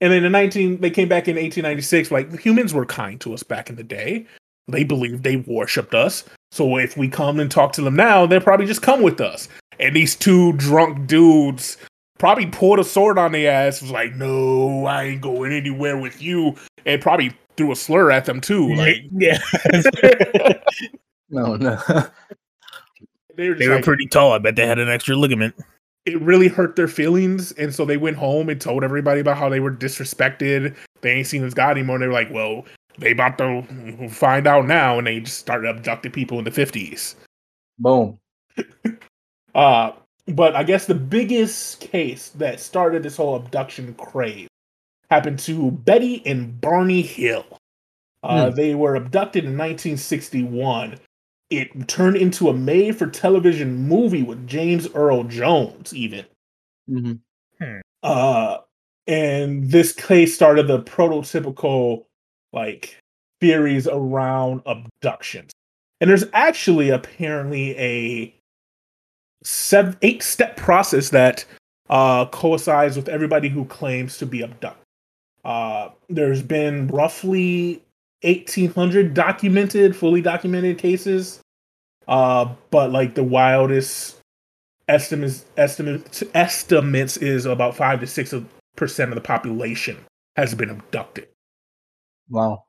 And 0.00 0.12
then 0.12 0.24
in 0.24 0.32
19, 0.32 0.80
they 0.80 0.90
came 0.90 1.08
back 1.08 1.28
in 1.28 1.36
1896. 1.36 2.10
Like 2.10 2.38
humans 2.38 2.74
were 2.74 2.86
kind 2.86 3.20
to 3.22 3.32
us 3.32 3.42
back 3.42 3.70
in 3.70 3.76
the 3.76 3.84
day. 3.84 4.26
They 4.68 4.84
believed 4.84 5.22
they 5.22 5.36
worshipped 5.36 5.94
us. 5.94 6.24
So 6.50 6.76
if 6.78 6.96
we 6.96 7.08
come 7.08 7.40
and 7.40 7.50
talk 7.50 7.72
to 7.72 7.82
them 7.82 7.96
now, 7.96 8.26
they'll 8.26 8.40
probably 8.40 8.66
just 8.66 8.82
come 8.82 9.02
with 9.02 9.20
us. 9.20 9.48
And 9.80 9.94
these 9.94 10.14
two 10.14 10.52
drunk 10.54 11.06
dudes 11.06 11.76
probably 12.18 12.46
pulled 12.46 12.78
a 12.78 12.84
sword 12.84 13.18
on 13.18 13.32
the 13.32 13.46
ass. 13.46 13.82
Was 13.82 13.90
like, 13.90 14.14
"No, 14.14 14.86
I 14.86 15.04
ain't 15.04 15.20
going 15.20 15.52
anywhere 15.52 15.98
with 15.98 16.22
you," 16.22 16.54
and 16.86 17.00
probably 17.00 17.32
threw 17.56 17.72
a 17.72 17.76
slur 17.76 18.10
at 18.10 18.24
them 18.24 18.40
too. 18.40 18.74
Like, 18.74 19.04
yeah. 19.12 19.38
no, 21.30 21.56
no. 21.56 21.80
They 23.36 23.48
were, 23.48 23.56
they 23.56 23.66
were 23.66 23.74
like, 23.74 23.84
pretty 23.84 24.06
tall. 24.06 24.32
I 24.32 24.38
bet 24.38 24.54
they 24.54 24.64
had 24.64 24.78
an 24.78 24.88
extra 24.88 25.16
ligament. 25.16 25.56
It 26.06 26.22
really 26.22 26.46
hurt 26.46 26.76
their 26.76 26.86
feelings, 26.86 27.50
and 27.52 27.74
so 27.74 27.84
they 27.84 27.96
went 27.96 28.16
home 28.16 28.48
and 28.48 28.60
told 28.60 28.84
everybody 28.84 29.18
about 29.18 29.36
how 29.36 29.48
they 29.48 29.58
were 29.58 29.72
disrespected. 29.72 30.72
They 31.00 31.10
ain't 31.10 31.26
seen 31.26 31.42
this 31.42 31.52
guy 31.52 31.72
anymore. 31.72 31.96
And 31.96 32.04
they 32.04 32.06
were 32.06 32.12
like, 32.12 32.30
"Well, 32.30 32.64
they 32.96 33.10
about 33.10 33.38
to 33.38 34.08
find 34.08 34.46
out 34.46 34.66
now," 34.66 34.98
and 34.98 35.06
they 35.08 35.18
just 35.18 35.38
started 35.38 35.68
abducting 35.68 36.12
people 36.12 36.38
in 36.38 36.44
the 36.44 36.52
fifties. 36.52 37.16
Boom. 37.80 38.20
uh 39.56 39.90
but 40.26 40.56
I 40.56 40.62
guess 40.62 40.86
the 40.86 40.94
biggest 40.94 41.80
case 41.80 42.30
that 42.30 42.60
started 42.60 43.02
this 43.02 43.16
whole 43.16 43.36
abduction 43.36 43.94
craze 43.94 44.48
happened 45.10 45.38
to 45.40 45.70
Betty 45.70 46.22
and 46.26 46.60
Barney 46.60 47.02
Hill. 47.02 47.44
Uh, 48.22 48.46
mm. 48.46 48.54
They 48.54 48.74
were 48.74 48.96
abducted 48.96 49.44
in 49.44 49.50
1961. 49.50 50.98
It 51.50 51.88
turned 51.88 52.16
into 52.16 52.48
a 52.48 52.54
made 52.54 52.96
for 52.96 53.06
television 53.06 53.76
movie 53.86 54.22
with 54.22 54.46
James 54.46 54.88
Earl 54.94 55.24
Jones, 55.24 55.94
even. 55.94 56.24
Mm-hmm. 56.90 57.12
Hmm. 57.62 57.80
Uh, 58.02 58.58
and 59.06 59.70
this 59.70 59.92
case 59.92 60.34
started 60.34 60.66
the 60.66 60.82
prototypical 60.82 62.06
like 62.52 62.96
theories 63.40 63.86
around 63.86 64.62
abductions. 64.64 65.52
And 66.00 66.08
there's 66.08 66.24
actually 66.32 66.90
apparently 66.90 67.76
a 67.78 68.34
seven, 69.44 69.96
eight 70.02 70.22
step 70.22 70.56
process 70.56 71.10
that 71.10 71.44
uh, 71.90 72.26
coincides 72.26 72.96
with 72.96 73.08
everybody 73.08 73.48
who 73.48 73.64
claims 73.66 74.18
to 74.18 74.26
be 74.26 74.42
abducted. 74.42 74.82
Uh, 75.44 75.90
there's 76.08 76.42
been 76.42 76.88
roughly 76.88 77.82
1,800 78.22 79.12
documented, 79.12 79.94
fully 79.94 80.22
documented 80.22 80.78
cases. 80.78 81.40
Uh, 82.08 82.48
but 82.70 82.90
like 82.90 83.14
the 83.14 83.24
wildest 83.24 84.16
estimates 84.88 85.46
estimates 85.56 86.22
estimates 86.34 87.16
is 87.16 87.46
about 87.46 87.74
five 87.74 88.00
to 88.00 88.06
six 88.06 88.34
percent 88.76 89.10
of 89.10 89.14
the 89.14 89.22
population 89.22 89.96
has 90.36 90.54
been 90.54 90.68
abducted. 90.68 91.28
Wow, 92.28 92.64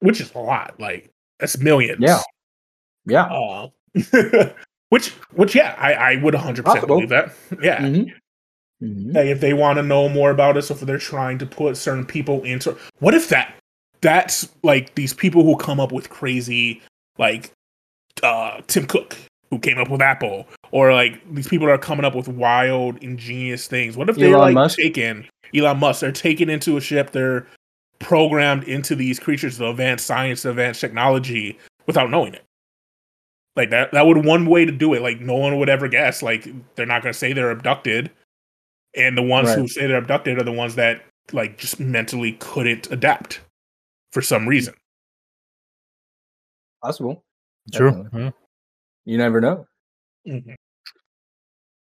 which 0.00 0.20
is 0.20 0.30
a 0.34 0.38
lot. 0.38 0.78
Like 0.78 1.10
that's 1.40 1.58
millions. 1.58 2.00
Yeah, 2.00 2.20
yeah. 3.06 3.68
Which, 4.90 5.10
which, 5.32 5.54
yeah, 5.54 5.74
I, 5.78 5.94
I 5.94 6.16
would 6.22 6.34
100 6.34 6.64
percent 6.64 6.86
believe 6.86 7.08
that. 7.08 7.32
Yeah. 7.60 7.80
Mm-hmm. 7.80 8.10
Mm-hmm. 8.82 9.12
Like 9.12 9.26
if 9.26 9.40
they 9.40 9.54
want 9.54 9.78
to 9.78 9.82
know 9.82 10.08
more 10.08 10.30
about 10.30 10.56
us, 10.56 10.70
if 10.70 10.80
they're 10.80 10.98
trying 10.98 11.38
to 11.38 11.46
put 11.46 11.76
certain 11.76 12.04
people 12.04 12.42
into, 12.44 12.76
what 12.98 13.14
if 13.14 13.28
that 13.30 13.54
that's 14.02 14.48
like 14.62 14.94
these 14.94 15.14
people 15.14 15.42
who 15.42 15.56
come 15.56 15.80
up 15.80 15.92
with 15.92 16.10
crazy 16.10 16.82
like 17.18 17.50
uh 18.22 18.60
Tim 18.66 18.86
Cook 18.86 19.16
who 19.50 19.58
came 19.58 19.78
up 19.78 19.88
with 19.88 20.02
Apple, 20.02 20.46
or 20.72 20.92
like 20.92 21.20
these 21.32 21.48
people 21.48 21.68
are 21.68 21.78
coming 21.78 22.04
up 22.04 22.14
with 22.14 22.28
wild, 22.28 22.98
ingenious 22.98 23.66
things. 23.66 23.96
What 23.96 24.08
if 24.08 24.16
they're 24.16 24.36
like 24.36 24.54
Musk? 24.54 24.78
taken 24.78 25.26
Elon 25.54 25.78
Musk? 25.78 26.00
They're 26.00 26.12
taken 26.12 26.50
into 26.50 26.76
a 26.76 26.80
ship. 26.80 27.12
They're 27.12 27.46
programmed 27.98 28.64
into 28.64 28.94
these 28.94 29.18
creatures 29.18 29.60
of 29.60 29.68
advanced 29.70 30.06
science, 30.06 30.44
advanced 30.44 30.80
technology, 30.80 31.58
without 31.86 32.10
knowing 32.10 32.34
it. 32.34 32.42
Like 33.56 33.70
that. 33.70 33.92
That 33.92 34.06
would 34.06 34.24
one 34.24 34.46
way 34.46 34.64
to 34.66 34.72
do 34.72 34.92
it. 34.92 35.02
Like 35.02 35.20
no 35.20 35.34
one 35.34 35.58
would 35.58 35.68
ever 35.68 35.88
guess. 35.88 36.22
Like 36.22 36.46
they're 36.74 36.86
not 36.86 37.02
going 37.02 37.12
to 37.12 37.18
say 37.18 37.32
they're 37.32 37.50
abducted, 37.50 38.10
and 38.94 39.16
the 39.16 39.22
ones 39.22 39.48
right. 39.48 39.58
who 39.58 39.66
say 39.66 39.86
they're 39.86 39.96
abducted 39.96 40.38
are 40.38 40.44
the 40.44 40.52
ones 40.52 40.74
that 40.74 41.02
like 41.32 41.58
just 41.58 41.80
mentally 41.80 42.32
couldn't 42.32 42.90
adapt 42.92 43.40
for 44.12 44.22
some 44.22 44.46
reason. 44.46 44.74
Possible. 46.82 47.24
True. 47.72 48.08
Yeah. 48.12 48.30
You 49.04 49.18
never 49.18 49.40
know. 49.40 49.66
Mm-hmm. 50.26 50.54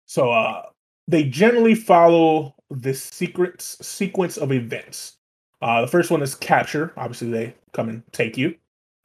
So 0.06 0.30
uh 0.30 0.62
they 1.08 1.24
generally 1.24 1.74
follow 1.74 2.54
this 2.70 3.02
secrets 3.02 3.78
sequence 3.86 4.36
of 4.36 4.52
events. 4.52 5.16
Uh 5.62 5.80
the 5.80 5.88
first 5.88 6.10
one 6.10 6.22
is 6.22 6.34
capture. 6.34 6.92
Obviously 6.96 7.30
they 7.30 7.54
come 7.72 7.88
and 7.88 8.02
take 8.12 8.36
you. 8.36 8.50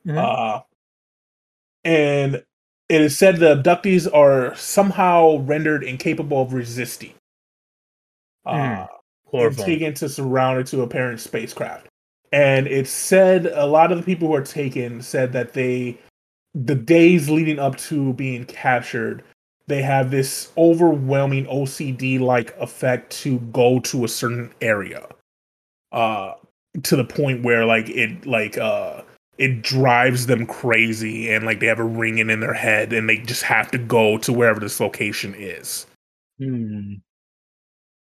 Mm-hmm. 0.06 0.18
Uh 0.18 0.60
and 1.84 2.36
it 2.90 3.02
is 3.02 3.18
said 3.18 3.38
the 3.38 3.56
abductees 3.56 4.12
are 4.14 4.56
somehow 4.56 5.38
rendered 5.38 5.84
incapable 5.84 6.42
of 6.42 6.54
resisting. 6.54 7.14
Uh, 8.46 8.52
mm. 8.52 8.88
taken 9.66 9.94
to 9.94 10.10
surrounded 10.10 10.68
to 10.68 10.82
a 10.82 10.88
parent 10.88 11.20
spacecraft 11.20 11.88
and 12.32 12.68
it 12.68 12.88
said 12.88 13.46
a 13.48 13.66
lot 13.66 13.92
of 13.92 13.98
the 13.98 14.04
people 14.04 14.28
who 14.28 14.36
are 14.36 14.42
taken 14.42 15.02
said 15.02 15.34
that 15.34 15.54
they 15.54 15.98
the 16.54 16.76
days 16.76 17.30
leading 17.30 17.60
up 17.60 17.78
to 17.78 18.14
being 18.14 18.46
captured 18.46 19.24
they 19.68 19.82
have 19.82 20.12
this 20.12 20.52
overwhelming 20.58 21.46
ocd 21.46 22.20
like 22.20 22.56
effect 22.58 23.12
to 23.12 23.40
go 23.52 23.80
to 23.80 24.04
a 24.04 24.08
certain 24.08 24.52
area 24.62 25.08
uh 25.92 26.34
to 26.84 26.96
the 26.96 27.06
point 27.06 27.44
where 27.44 27.66
like 27.66 27.90
it 27.90 28.26
like 28.26 28.58
uh 28.58 29.02
it 29.42 29.62
drives 29.62 30.28
them 30.28 30.46
crazy 30.46 31.32
and 31.32 31.46
like 31.46 31.60
they 31.60 31.68
have 31.68 31.80
a 31.80 31.84
ringing 31.84 32.30
in 32.30 32.40
their 32.40 32.54
head 32.54 32.94
and 32.94 33.10
they 33.10 33.18
just 33.18 33.44
have 33.44 33.72
to 33.72 33.78
go 33.78 34.18
to 34.18 34.32
wherever 34.32 34.60
this 34.60 34.80
location 34.80 35.34
is 35.36 35.86
hmm. 36.38 36.94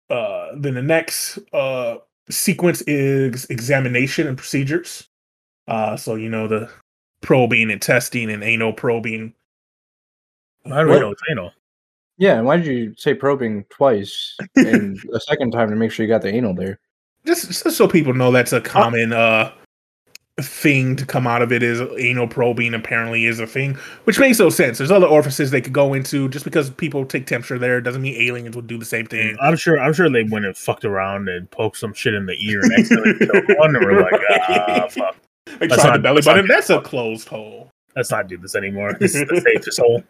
uh 0.10 0.48
then 0.56 0.74
the 0.74 0.82
next 0.82 1.40
uh 1.54 1.98
sequence 2.30 2.82
is 2.82 3.46
examination 3.46 4.28
and 4.28 4.38
procedures. 4.38 5.08
Uh, 5.68 5.96
so 5.98 6.16
you 6.16 6.30
know 6.30 6.48
the 6.48 6.70
probing 7.22 7.72
and 7.72 7.82
testing 7.82 8.30
and 8.30 8.44
anal 8.44 8.74
probing. 8.74 9.34
How 10.66 10.84
do 10.84 10.90
we 10.90 11.00
know 11.00 11.12
it's 11.12 11.22
anal? 11.30 11.52
Yeah, 12.18 12.42
why 12.42 12.58
did 12.58 12.66
you 12.66 12.94
say 12.98 13.14
probing 13.14 13.66
twice 13.70 14.36
and 14.56 14.98
a 15.14 15.20
second 15.20 15.52
time 15.52 15.70
to 15.70 15.76
make 15.76 15.92
sure 15.92 16.06
you 16.06 16.12
got 16.12 16.22
the 16.22 16.34
anal 16.34 16.54
there? 16.54 16.80
Just, 17.26 17.48
just 17.48 17.78
so 17.78 17.88
people 17.88 18.14
know 18.14 18.32
that's 18.32 18.54
a 18.54 18.62
common 18.62 19.14
uh 19.14 19.52
thing 20.42 20.96
to 20.96 21.06
come 21.06 21.28
out 21.28 21.42
of 21.42 21.52
it 21.52 21.64
is 21.64 21.82
anal 21.98 22.28
probing 22.28 22.74
apparently 22.74 23.26
is 23.26 23.40
a 23.40 23.48
thing, 23.48 23.76
which 24.04 24.20
makes 24.20 24.40
no 24.40 24.50
sense. 24.50 24.78
There's 24.78 24.92
other 24.92 25.08
orifices 25.08 25.52
they 25.52 25.62
could 25.62 25.74
go 25.74 25.94
into. 25.94 26.30
Just 26.30 26.46
because 26.46 26.70
people 26.70 27.06
take 27.06 27.26
temperature 27.26 27.58
there 27.58 27.82
doesn't 27.82 28.02
mean 28.02 28.16
aliens 28.22 28.56
would 28.56 28.68
do 28.68 28.78
the 28.78 28.86
same 28.86 29.06
thing. 29.06 29.38
I'm 29.42 29.56
sure. 29.56 29.80
I'm 29.80 29.94
sure 29.94 30.10
they 30.10 30.24
went 30.24 30.46
and 30.46 30.58
fucked 30.58 30.86
around 30.86 31.30
and 31.30 31.50
poked 31.52 31.78
some 31.78 31.94
shit 31.94 32.14
in 32.14 32.26
the 32.26 32.36
ear 32.46 32.62
and 32.62 32.74
accidentally 32.74 33.18
killed 33.20 33.58
one. 33.58 33.76
And 33.76 33.86
we're 33.86 34.02
like, 34.02 34.22
ah, 34.50 34.88
fuck. 34.90 35.16
They 35.60 35.68
tried 35.68 35.78
not, 35.78 35.94
the 35.94 36.00
belly 36.00 36.22
button. 36.22 36.48
That's 36.48 36.70
a 36.70 36.82
closed 36.82 37.28
hole. 37.28 37.70
Let's 37.96 38.12
not 38.12 38.28
do 38.28 38.38
this 38.38 38.56
anymore. 38.56 38.94
This 38.94 39.16
is 39.16 39.28
the 39.28 39.42
safest 39.56 39.80
hole. 39.80 40.04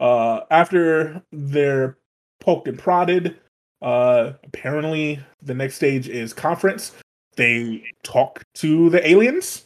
Uh, 0.00 0.40
after 0.50 1.22
they're 1.32 1.98
poked 2.40 2.68
and 2.68 2.78
prodded, 2.78 3.36
uh, 3.82 4.32
apparently 4.44 5.20
the 5.42 5.54
next 5.54 5.74
stage 5.74 6.08
is 6.08 6.32
conference 6.32 6.92
they 7.38 7.82
talk 8.02 8.44
to 8.54 8.90
the 8.90 9.08
aliens. 9.08 9.64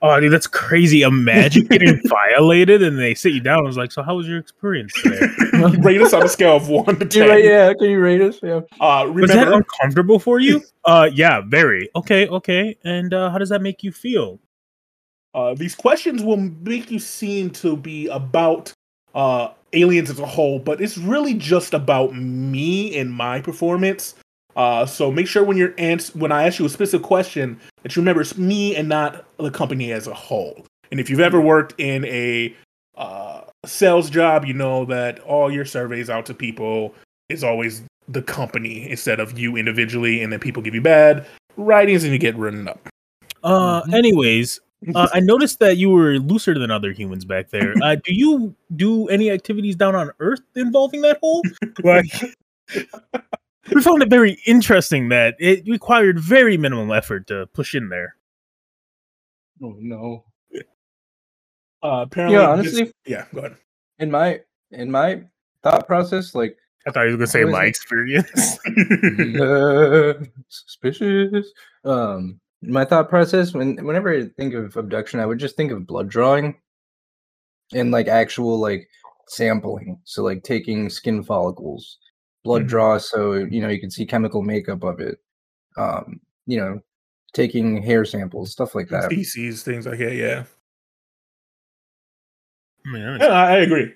Oh, 0.00 0.20
dude, 0.20 0.32
that's 0.32 0.46
crazy. 0.46 1.02
Imagine 1.02 1.64
getting 1.66 2.00
violated 2.08 2.82
and 2.82 2.98
they 2.98 3.14
sit 3.14 3.32
you 3.32 3.40
down. 3.40 3.60
I 3.60 3.62
was 3.62 3.76
like, 3.76 3.90
so 3.90 4.02
how 4.02 4.16
was 4.16 4.28
your 4.28 4.38
experience 4.38 4.92
today? 4.92 5.26
rate 5.80 6.00
us 6.00 6.12
on 6.12 6.24
a 6.24 6.28
scale 6.28 6.56
of 6.56 6.68
one 6.68 6.98
to 6.98 7.06
ten. 7.06 7.28
Rate, 7.28 7.44
yeah, 7.44 7.72
can 7.74 7.90
you 7.90 8.00
rate 8.00 8.20
us? 8.20 8.38
Yeah. 8.42 8.60
Uh, 8.80 9.06
remember, 9.06 9.20
was 9.22 9.30
that 9.30 9.52
uncomfortable 9.52 10.18
for 10.18 10.38
you? 10.38 10.62
uh, 10.84 11.10
yeah, 11.12 11.40
very. 11.40 11.88
Okay, 11.96 12.28
okay. 12.28 12.76
And 12.84 13.12
uh, 13.12 13.30
how 13.30 13.38
does 13.38 13.48
that 13.48 13.62
make 13.62 13.82
you 13.82 13.90
feel? 13.90 14.38
Uh, 15.34 15.54
these 15.54 15.74
questions 15.74 16.22
will 16.22 16.36
make 16.36 16.90
you 16.90 16.98
seem 16.98 17.50
to 17.50 17.76
be 17.76 18.06
about 18.08 18.72
uh, 19.14 19.48
aliens 19.72 20.10
as 20.10 20.20
a 20.20 20.26
whole, 20.26 20.58
but 20.58 20.80
it's 20.80 20.96
really 20.96 21.34
just 21.34 21.74
about 21.74 22.14
me 22.14 22.96
and 22.98 23.12
my 23.12 23.40
performance. 23.40 24.14
Uh, 24.58 24.84
so 24.84 25.12
make 25.12 25.28
sure 25.28 25.44
when 25.44 25.56
you're 25.56 25.72
ans- 25.78 26.12
when 26.16 26.32
I 26.32 26.44
ask 26.44 26.58
you 26.58 26.66
a 26.66 26.68
specific 26.68 27.06
question 27.06 27.60
that 27.82 27.94
you 27.94 28.02
remember 28.02 28.20
it's 28.22 28.36
me 28.36 28.74
and 28.74 28.88
not 28.88 29.24
the 29.38 29.52
company 29.52 29.92
as 29.92 30.08
a 30.08 30.14
whole. 30.14 30.66
And 30.90 30.98
if 30.98 31.08
you've 31.08 31.20
ever 31.20 31.40
worked 31.40 31.78
in 31.78 32.04
a 32.06 32.54
uh, 32.96 33.42
sales 33.64 34.10
job, 34.10 34.44
you 34.44 34.54
know 34.54 34.84
that 34.86 35.20
all 35.20 35.48
your 35.48 35.64
surveys 35.64 36.10
out 36.10 36.26
to 36.26 36.34
people 36.34 36.92
is 37.28 37.44
always 37.44 37.82
the 38.08 38.20
company 38.20 38.90
instead 38.90 39.20
of 39.20 39.38
you 39.38 39.56
individually, 39.56 40.22
and 40.24 40.32
then 40.32 40.40
people 40.40 40.60
give 40.60 40.74
you 40.74 40.80
bad 40.80 41.24
writings 41.56 42.02
and 42.02 42.12
you 42.12 42.18
get 42.18 42.36
written 42.36 42.66
up. 42.66 42.88
Uh, 43.44 43.82
mm-hmm. 43.82 43.94
anyways, 43.94 44.58
uh, 44.92 45.08
I 45.12 45.20
noticed 45.20 45.60
that 45.60 45.76
you 45.76 45.90
were 45.90 46.18
looser 46.18 46.58
than 46.58 46.72
other 46.72 46.90
humans 46.90 47.24
back 47.24 47.50
there. 47.50 47.74
Uh, 47.80 47.94
do 47.94 48.12
you 48.12 48.56
do 48.74 49.06
any 49.08 49.30
activities 49.30 49.76
down 49.76 49.94
on 49.94 50.10
Earth 50.18 50.40
involving 50.56 51.02
that 51.02 51.18
hole? 51.22 51.42
Like, 51.84 52.06
we 53.74 53.82
found 53.82 54.02
it 54.02 54.10
very 54.10 54.38
interesting 54.46 55.08
that 55.08 55.36
it 55.38 55.66
required 55.66 56.18
very 56.18 56.56
minimal 56.56 56.92
effort 56.92 57.26
to 57.28 57.46
push 57.48 57.74
in 57.74 57.88
there. 57.88 58.16
Oh 59.62 59.76
no. 59.78 60.24
Uh, 61.82 62.02
apparently, 62.02 62.38
yeah. 62.38 62.48
Honestly, 62.48 62.84
this, 62.84 62.92
yeah. 63.06 63.24
Go 63.32 63.40
ahead. 63.40 63.56
In 63.98 64.10
my 64.10 64.40
in 64.72 64.90
my 64.90 65.22
thought 65.62 65.86
process, 65.86 66.34
like 66.34 66.56
I 66.86 66.90
thought 66.90 67.04
you 67.04 67.12
were 67.12 67.16
gonna 67.16 67.26
say 67.26 67.44
my 67.44 67.64
it? 67.64 67.68
experience. 67.68 68.58
uh, 69.40 70.24
suspicious. 70.48 71.52
Um, 71.84 72.40
my 72.62 72.84
thought 72.84 73.08
process 73.08 73.54
when 73.54 73.76
whenever 73.84 74.12
I 74.12 74.28
think 74.36 74.54
of 74.54 74.76
abduction, 74.76 75.20
I 75.20 75.26
would 75.26 75.38
just 75.38 75.56
think 75.56 75.70
of 75.70 75.86
blood 75.86 76.08
drawing 76.08 76.56
and 77.72 77.90
like 77.90 78.08
actual 78.08 78.58
like 78.58 78.88
sampling. 79.28 80.00
So 80.04 80.22
like 80.22 80.42
taking 80.42 80.88
skin 80.90 81.22
follicles 81.22 81.98
blood 82.48 82.62
mm-hmm. 82.62 82.68
draw 82.68 82.98
so 82.98 83.34
you 83.34 83.60
know 83.60 83.68
you 83.68 83.78
can 83.78 83.90
see 83.90 84.06
chemical 84.06 84.42
makeup 84.42 84.82
of 84.82 85.00
it 85.00 85.18
um 85.76 86.18
you 86.46 86.58
know 86.58 86.80
taking 87.34 87.82
hair 87.82 88.04
samples 88.06 88.50
stuff 88.50 88.74
like 88.74 88.88
that 88.88 89.10
feces 89.10 89.62
things 89.62 89.86
like 89.86 89.98
that 89.98 90.14
yeah 90.14 90.44
yeah, 92.94 93.28
I 93.28 93.56
agree. 93.56 93.94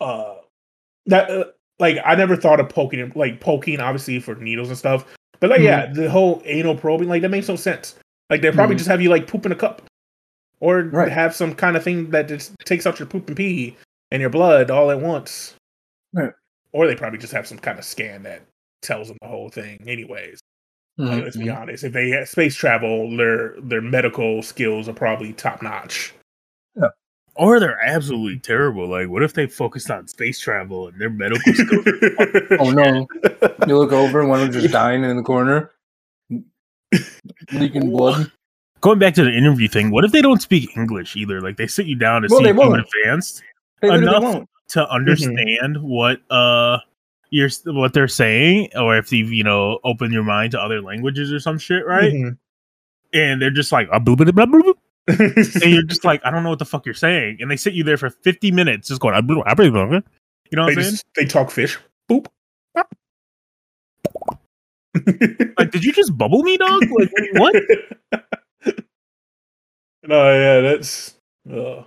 Uh, 0.00 0.36
that 1.06 1.30
uh, 1.30 1.44
like 1.78 1.98
I 2.04 2.14
never 2.14 2.36
thought 2.36 2.60
of 2.60 2.68
poking, 2.68 3.12
like 3.14 3.40
poking, 3.40 3.80
obviously 3.80 4.20
for 4.20 4.34
needles 4.36 4.68
and 4.68 4.78
stuff. 4.78 5.04
But 5.40 5.50
like, 5.50 5.58
mm-hmm. 5.58 5.66
yeah, 5.66 5.92
the 5.92 6.10
whole 6.10 6.42
anal 6.44 6.76
probing, 6.76 7.08
like 7.08 7.22
that 7.22 7.30
makes 7.30 7.48
no 7.48 7.56
sense. 7.56 7.96
Like 8.30 8.42
they 8.42 8.50
probably 8.50 8.74
mm-hmm. 8.74 8.78
just 8.78 8.90
have 8.90 9.00
you 9.00 9.10
like 9.10 9.26
poop 9.26 9.46
in 9.46 9.52
a 9.52 9.56
cup, 9.56 9.82
or 10.60 10.82
right. 10.84 11.10
have 11.10 11.34
some 11.34 11.54
kind 11.54 11.76
of 11.76 11.84
thing 11.84 12.10
that 12.10 12.28
just 12.28 12.52
takes 12.64 12.86
out 12.86 12.98
your 12.98 13.06
poop 13.06 13.28
and 13.28 13.36
pee 13.36 13.76
and 14.10 14.20
your 14.20 14.30
blood 14.30 14.70
all 14.70 14.90
at 14.90 15.00
once. 15.00 15.54
Right 16.12 16.32
or 16.72 16.86
they 16.86 16.94
probably 16.94 17.18
just 17.18 17.32
have 17.32 17.46
some 17.46 17.58
kind 17.58 17.78
of 17.78 17.84
scan 17.84 18.22
that 18.24 18.42
tells 18.82 19.08
them 19.08 19.16
the 19.20 19.28
whole 19.28 19.48
thing. 19.48 19.82
Anyways, 19.86 20.40
mm-hmm. 20.98 21.10
like, 21.10 21.24
let's 21.24 21.36
be 21.36 21.46
mm-hmm. 21.46 21.62
honest. 21.62 21.84
If 21.84 21.92
they 21.92 22.24
space 22.24 22.54
travel, 22.54 23.16
their 23.16 23.54
their 23.60 23.80
medical 23.80 24.42
skills 24.42 24.88
are 24.88 24.94
probably 24.94 25.32
top 25.32 25.62
notch. 25.62 26.14
Yeah. 26.76 26.88
Or 27.34 27.60
they're 27.60 27.80
absolutely 27.80 28.40
terrible. 28.40 28.88
Like, 28.88 29.08
what 29.08 29.22
if 29.22 29.34
they 29.34 29.46
focused 29.46 29.90
on 29.90 30.08
space 30.08 30.40
travel 30.40 30.88
and 30.88 31.00
their 31.00 31.10
medical 31.10 31.52
skills? 31.52 31.86
oh 32.58 32.70
no! 32.70 33.06
You 33.66 33.78
look 33.78 33.92
over 33.92 34.20
and 34.20 34.28
one 34.28 34.40
of 34.40 34.52
them 34.52 34.60
just 34.60 34.72
dying 34.72 35.04
in 35.04 35.16
the 35.16 35.22
corner, 35.22 35.70
leaking 37.52 37.90
blood. 37.90 38.32
Going 38.80 39.00
back 39.00 39.14
to 39.14 39.24
the 39.24 39.32
interview 39.32 39.66
thing, 39.66 39.90
what 39.90 40.04
if 40.04 40.12
they 40.12 40.22
don't 40.22 40.40
speak 40.40 40.76
English 40.76 41.16
either? 41.16 41.40
Like 41.40 41.56
they 41.56 41.66
sit 41.66 41.86
you 41.86 41.96
down 41.96 42.22
to 42.22 42.28
well, 42.30 42.40
see 42.40 42.46
you're 42.46 42.78
advanced 42.78 43.42
enough 43.82 44.44
to 44.70 44.80
mm-hmm. 44.80 44.92
understand 44.92 45.76
mm-hmm. 45.76 45.86
what 45.86 46.20
uh 46.30 46.78
you're 47.30 47.50
what 47.66 47.92
they're 47.92 48.08
saying, 48.08 48.70
or 48.76 48.96
if 48.96 49.12
you've 49.12 49.32
you 49.32 49.44
know 49.44 49.78
opened 49.84 50.12
your 50.12 50.24
mind 50.24 50.52
to 50.52 50.60
other 50.60 50.80
languages 50.80 51.32
or 51.32 51.40
some 51.40 51.58
shit, 51.58 51.86
right? 51.86 52.12
Mm-hmm. 52.12 52.34
And 53.12 53.40
they're 53.40 53.50
just 53.50 53.72
like, 53.72 53.88
blah, 53.88 54.00
blah, 54.00 54.16
blah, 54.16 54.46
blah, 54.46 54.72
and 55.08 55.64
you're 55.64 55.82
just 55.82 56.04
like, 56.04 56.20
I 56.24 56.30
don't 56.30 56.42
know 56.42 56.50
what 56.50 56.58
the 56.58 56.66
fuck 56.66 56.84
you're 56.84 56.94
saying, 56.94 57.38
and 57.40 57.50
they 57.50 57.56
sit 57.56 57.72
you 57.72 57.82
there 57.82 57.96
for 57.96 58.10
50 58.10 58.50
minutes 58.50 58.88
just 58.88 59.00
going, 59.00 59.14
you 59.14 60.56
know 60.56 60.64
what 60.64 60.74
they 60.74 60.82
I'm 60.82 60.82
saying? 60.82 60.96
They 61.14 61.24
talk 61.24 61.50
fish. 61.50 61.78
Boop. 62.10 62.26
like, 65.58 65.70
did 65.70 65.84
you 65.84 65.92
just 65.92 66.16
bubble 66.16 66.42
me, 66.42 66.56
dog? 66.56 66.82
Like, 66.90 67.10
what? 67.34 67.54
no, 70.06 70.32
yeah, 70.32 70.60
that's. 70.60 71.14
Uh, 71.50 71.82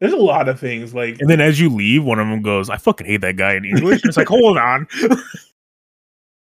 there's 0.00 0.12
a 0.12 0.16
lot 0.16 0.48
of 0.48 0.58
things 0.58 0.94
like, 0.94 1.20
and 1.20 1.28
then 1.28 1.40
as 1.40 1.60
you 1.60 1.68
leave, 1.68 2.04
one 2.04 2.18
of 2.18 2.26
them 2.26 2.42
goes, 2.42 2.70
"I 2.70 2.76
fucking 2.76 3.06
hate 3.06 3.20
that 3.20 3.36
guy 3.36 3.54
in 3.54 3.64
English." 3.64 4.00
it's 4.04 4.16
like, 4.16 4.28
hold 4.28 4.56
on. 4.56 4.88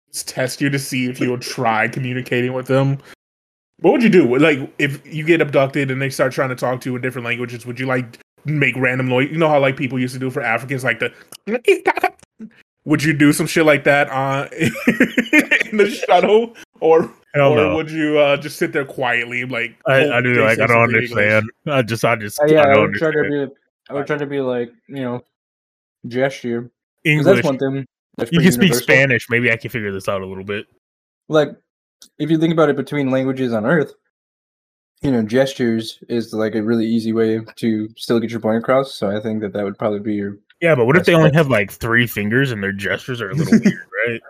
Let's 0.09 0.25
test 0.25 0.61
you 0.61 0.71
to 0.71 0.79
see 0.79 1.07
if 1.07 1.21
you'll 1.21 1.39
try 1.39 1.89
communicating 1.89 2.53
with 2.53 2.67
them. 2.67 2.99
What 3.81 3.93
would 3.93 4.03
you 4.03 4.09
do? 4.09 4.37
Like, 4.39 4.59
if 4.79 5.05
you 5.07 5.25
get 5.25 5.41
abducted 5.41 5.91
and 5.91 6.01
they 6.01 6.11
start 6.11 6.33
trying 6.33 6.51
to 6.51 6.57
talk 6.57 6.81
to 6.83 6.91
you 6.91 6.97
in 6.97 7.03
different 7.03 7.27
languages, 7.27 7.67
would 7.67 7.81
you 7.81 7.87
like 7.87 8.19
make 8.45 8.77
random 8.77 9.09
noise? 9.09 9.31
You 9.31 9.39
know 9.39 9.49
how 9.49 9.61
like 9.61 9.77
people 9.77 9.99
used 9.99 10.15
to 10.15 10.21
do 10.21 10.31
for 10.31 10.43
Africans, 10.43 10.85
like 10.85 11.01
the. 11.01 11.13
Would 12.87 13.03
you 13.03 13.15
do 13.15 13.33
some 13.33 13.47
shit 13.47 13.65
like 13.65 13.85
that 13.85 14.11
on 14.11 14.41
uh, 14.41 14.49
in 15.71 15.79
the 15.79 15.91
shuttle, 16.07 16.55
or 16.85 17.11
Hell 17.35 17.53
or 17.53 17.57
no. 17.57 17.75
would 17.75 17.91
you 17.91 18.19
uh, 18.19 18.37
just 18.37 18.59
sit 18.59 18.73
there 18.73 18.85
quietly, 18.85 19.45
like 19.45 19.77
I, 19.87 20.09
I 20.09 20.21
do, 20.21 20.35
like 20.45 20.61
I 20.61 20.67
don't 20.67 20.83
understand. 20.83 21.51
English? 21.67 21.79
I 21.79 21.83
just, 21.83 22.05
I 22.05 22.15
just, 22.15 22.41
uh, 22.41 22.45
yeah, 22.45 22.61
I, 22.61 22.75
I 22.75 22.79
would 22.79 22.95
try 22.95 23.11
to 23.11 23.23
be, 23.23 23.55
I 23.89 23.95
would 23.95 24.07
try 24.07 24.19
to 24.19 24.27
be 24.27 24.41
like, 24.41 24.71
you 24.87 25.03
know, 25.03 25.25
gesture. 26.07 26.71
English. 27.05 27.43
That's 27.43 27.47
one 27.47 27.59
thing. 27.59 27.87
That's 28.19 28.31
you 28.31 28.41
can 28.41 28.53
speak. 28.53 28.75
Spanish. 28.75 29.29
Maybe 29.31 29.51
I 29.51 29.57
can 29.57 29.71
figure 29.71 29.91
this 29.93 30.09
out 30.09 30.21
a 30.21 30.27
little 30.27 30.45
bit. 30.45 30.67
Like, 31.29 31.57
if 32.19 32.31
you 32.31 32.39
think 32.39 32.53
about 32.53 32.69
it, 32.69 32.77
between 32.77 33.11
languages 33.11 33.53
on 33.53 33.65
Earth, 33.65 33.95
you 35.01 35.11
know, 35.11 35.23
gestures 35.23 35.99
is 36.09 36.35
like 36.35 36.55
a 36.55 36.63
really 36.63 36.87
easy 36.87 37.13
way 37.13 37.41
to 37.57 37.89
still 37.97 38.21
get 38.21 38.31
your 38.31 38.41
point 38.41 38.59
across. 38.59 38.95
So 38.95 39.15
I 39.15 39.21
think 39.21 39.41
that 39.41 39.55
that 39.55 39.65
would 39.65 39.79
probably 39.79 40.01
be 40.01 40.15
your. 40.15 40.39
Yeah, 40.61 40.75
but 40.75 40.85
what 40.85 40.97
if 40.97 41.07
they 41.07 41.15
only 41.15 41.33
have 41.33 41.49
like 41.49 41.73
three 41.73 42.07
fingers 42.07 42.53
and 42.53 42.63
their 42.63 42.73
gestures 42.73 43.21
are 43.21 43.31
a 43.31 43.35
little 43.35 43.59
weird, 43.59 43.81
right? 44.07 44.21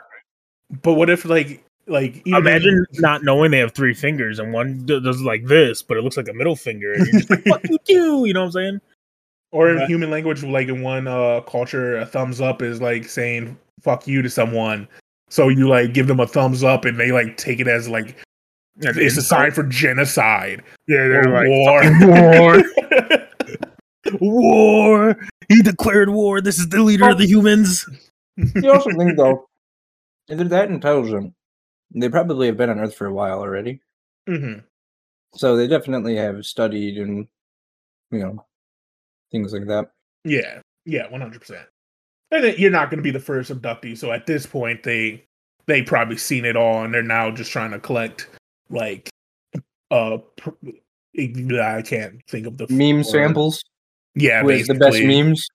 But 0.83 0.95
what 0.95 1.11
if 1.11 1.25
like 1.25 1.64
like 1.87 2.23
imagine 2.27 2.87
not 2.95 3.23
knowing 3.25 3.51
they 3.51 3.59
have 3.59 3.73
three 3.73 3.95
fingers 3.95 4.39
and 4.39 4.53
one 4.53 4.87
does 4.87 5.21
like 5.21 5.45
this, 5.47 5.83
but 5.83 5.97
it 5.97 6.03
looks 6.03 6.17
like 6.17 6.29
a 6.29 6.33
middle 6.33 6.57
finger, 6.57 6.93
and 6.93 7.07
you're 7.07 7.21
just 7.21 7.31
like 7.31 7.45
"fuck 7.45 7.89
you," 7.89 8.25
you 8.25 8.33
know 8.33 8.41
what 8.41 8.47
I'm 8.47 8.53
saying? 8.53 8.81
Or 9.53 9.71
in 9.71 9.87
human 9.87 10.11
language, 10.11 10.43
like 10.43 10.69
in 10.69 10.83
one 10.83 11.07
uh, 11.07 11.41
culture, 11.43 11.99
a 11.99 12.07
thumbs 12.07 12.41
up 12.41 12.63
is 12.63 12.81
like 12.81 13.05
saying 13.05 13.57
"fuck 13.81 14.07
you" 14.07 14.23
to 14.23 14.31
someone. 14.31 14.89
So 15.29 15.49
you 15.49 15.69
like 15.69 15.95
give 15.95 16.07
them 16.07 16.21
a 16.21 16.27
thumbs 16.27 16.65
up, 16.65 16.85
and 16.85 16.99
they 16.99 17.13
like 17.13 17.37
take 17.37 17.61
it 17.61 17.69
as 17.69 17.89
like 17.89 18.17
it's 18.79 19.17
a 19.17 19.23
sign 19.23 19.53
for 19.53 19.63
genocide. 19.63 20.63
Yeah, 20.89 21.09
they're 21.09 21.25
like 21.25 21.49
war, 21.49 22.63
war, 24.11 24.21
war. 24.21 25.17
He 25.49 25.63
declared 25.63 26.11
war. 26.11 26.41
This 26.41 26.59
is 26.59 26.69
the 26.69 26.83
leader 26.83 27.11
of 27.11 27.19
the 27.19 27.27
humans. 27.27 27.89
You 28.37 28.73
also 28.73 28.91
think 28.91 29.17
though, 29.17 29.47
if 30.29 30.39
they're 30.39 30.49
that 30.49 30.71
intelligent, 30.71 31.33
they 31.95 32.09
probably 32.09 32.47
have 32.47 32.57
been 32.57 32.71
on 32.71 32.81
Earth 32.81 32.95
for 32.95 33.07
a 33.07 33.15
while 33.15 33.39
already. 33.39 33.81
Mm-hmm. 34.29 34.61
So 35.37 35.57
they 35.57 35.67
definitely 35.67 36.17
have 36.17 36.45
studied 36.45 36.99
and, 36.99 37.27
you 38.11 38.21
know, 38.21 38.45
things 39.33 39.53
like 39.53 39.67
that. 39.67 39.91
Yeah, 40.25 40.61
yeah, 40.85 41.09
one 41.11 41.21
hundred 41.21 41.41
percent. 41.41 41.67
And 42.31 42.57
you're 42.59 42.71
not 42.71 42.91
going 42.91 42.99
to 42.99 43.03
be 43.03 43.11
the 43.11 43.21
first 43.21 43.51
abductee, 43.51 43.97
so 43.97 44.13
at 44.13 44.27
this 44.27 44.47
point, 44.47 44.83
they 44.83 45.25
they 45.67 45.83
probably 45.83 46.17
seen 46.17 46.45
it 46.45 46.57
all, 46.57 46.85
and 46.85 46.95
they're 46.95 47.03
now 47.03 47.31
just 47.31 47.53
trying 47.53 47.71
to 47.73 47.79
collect 47.79 48.29
like 48.71 49.11
uh, 49.91 50.19
I 51.17 51.83
can't 51.85 52.21
think 52.29 52.47
of 52.47 52.57
the 52.57 52.67
meme 52.71 52.97
word. 52.97 53.07
samples. 53.07 53.63
Yeah, 54.15 54.43
with 54.43 54.67
the 54.67 54.75
best 54.75 55.03
memes. 55.03 55.47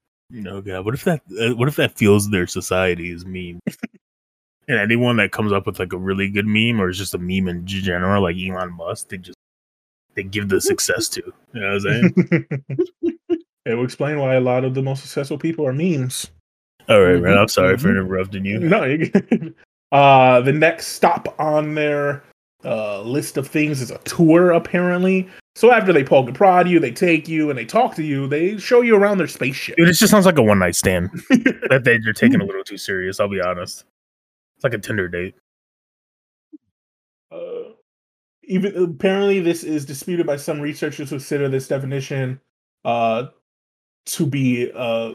no 0.30 0.60
god, 0.60 0.84
what 0.84 0.94
if 0.94 1.04
that? 1.04 1.22
Uh, 1.38 1.54
what 1.56 1.68
if 1.68 1.76
that 1.76 1.96
feels 1.96 2.30
their 2.30 2.46
society 2.46 3.10
is 3.10 3.24
meme? 3.24 3.60
And 4.70 4.78
anyone 4.78 5.16
that 5.16 5.32
comes 5.32 5.52
up 5.52 5.66
with 5.66 5.80
like 5.80 5.92
a 5.92 5.98
really 5.98 6.28
good 6.28 6.46
meme 6.46 6.80
or 6.80 6.88
is 6.88 6.96
just 6.96 7.12
a 7.12 7.18
meme 7.18 7.48
in 7.48 7.66
general, 7.66 8.22
like 8.22 8.36
Elon 8.36 8.72
Musk, 8.76 9.08
they 9.08 9.18
just 9.18 9.36
they 10.14 10.22
give 10.22 10.48
the 10.48 10.60
success 10.60 11.08
to. 11.08 11.22
You 11.52 11.60
know 11.60 11.74
what 11.74 11.90
I'm 11.90 12.14
saying? 12.22 12.46
it 13.66 13.74
will 13.74 13.84
explain 13.84 14.20
why 14.20 14.34
a 14.34 14.40
lot 14.40 14.64
of 14.64 14.74
the 14.74 14.82
most 14.82 15.02
successful 15.02 15.38
people 15.38 15.66
are 15.66 15.72
memes. 15.72 16.30
All 16.88 17.02
right, 17.02 17.20
man. 17.20 17.36
I'm 17.36 17.48
sorry 17.48 17.76
for 17.78 17.88
mm-hmm. 17.88 17.98
interrupting 17.98 18.44
you. 18.44 18.60
No, 18.60 18.84
you 18.84 19.10
uh, 19.92 20.40
the 20.40 20.52
next 20.52 20.88
stop 20.88 21.34
on 21.40 21.74
their 21.74 22.22
uh, 22.64 23.02
list 23.02 23.36
of 23.36 23.48
things 23.48 23.80
is 23.80 23.90
a 23.90 23.98
tour, 23.98 24.52
apparently. 24.52 25.28
So 25.56 25.72
after 25.72 25.92
they 25.92 26.04
poke 26.04 26.28
and 26.28 26.36
prod 26.36 26.68
you, 26.68 26.78
they 26.78 26.92
take 26.92 27.26
you 27.26 27.50
and 27.50 27.58
they 27.58 27.64
talk 27.64 27.96
to 27.96 28.04
you. 28.04 28.28
They 28.28 28.56
show 28.58 28.82
you 28.82 28.94
around 28.94 29.18
their 29.18 29.26
spaceship. 29.26 29.76
Dude, 29.76 29.88
it 29.88 29.94
just 29.94 30.12
sounds 30.12 30.26
like 30.26 30.38
a 30.38 30.42
one 30.42 30.60
night 30.60 30.76
stand 30.76 31.10
that 31.30 31.82
they, 31.84 31.96
are 32.08 32.12
taking 32.12 32.40
a 32.40 32.44
little 32.44 32.62
too 32.62 32.78
serious. 32.78 33.18
I'll 33.18 33.28
be 33.28 33.40
honest. 33.40 33.84
It's 34.60 34.64
like 34.64 34.74
a 34.74 34.78
Tinder 34.78 35.08
date. 35.08 35.36
Uh, 37.32 37.72
even 38.42 38.76
apparently, 38.76 39.40
this 39.40 39.64
is 39.64 39.86
disputed 39.86 40.26
by 40.26 40.36
some 40.36 40.60
researchers 40.60 41.08
who 41.08 41.16
consider 41.16 41.48
this 41.48 41.66
definition 41.66 42.38
uh, 42.84 43.28
to 44.04 44.26
be 44.26 44.70
uh, 44.76 45.14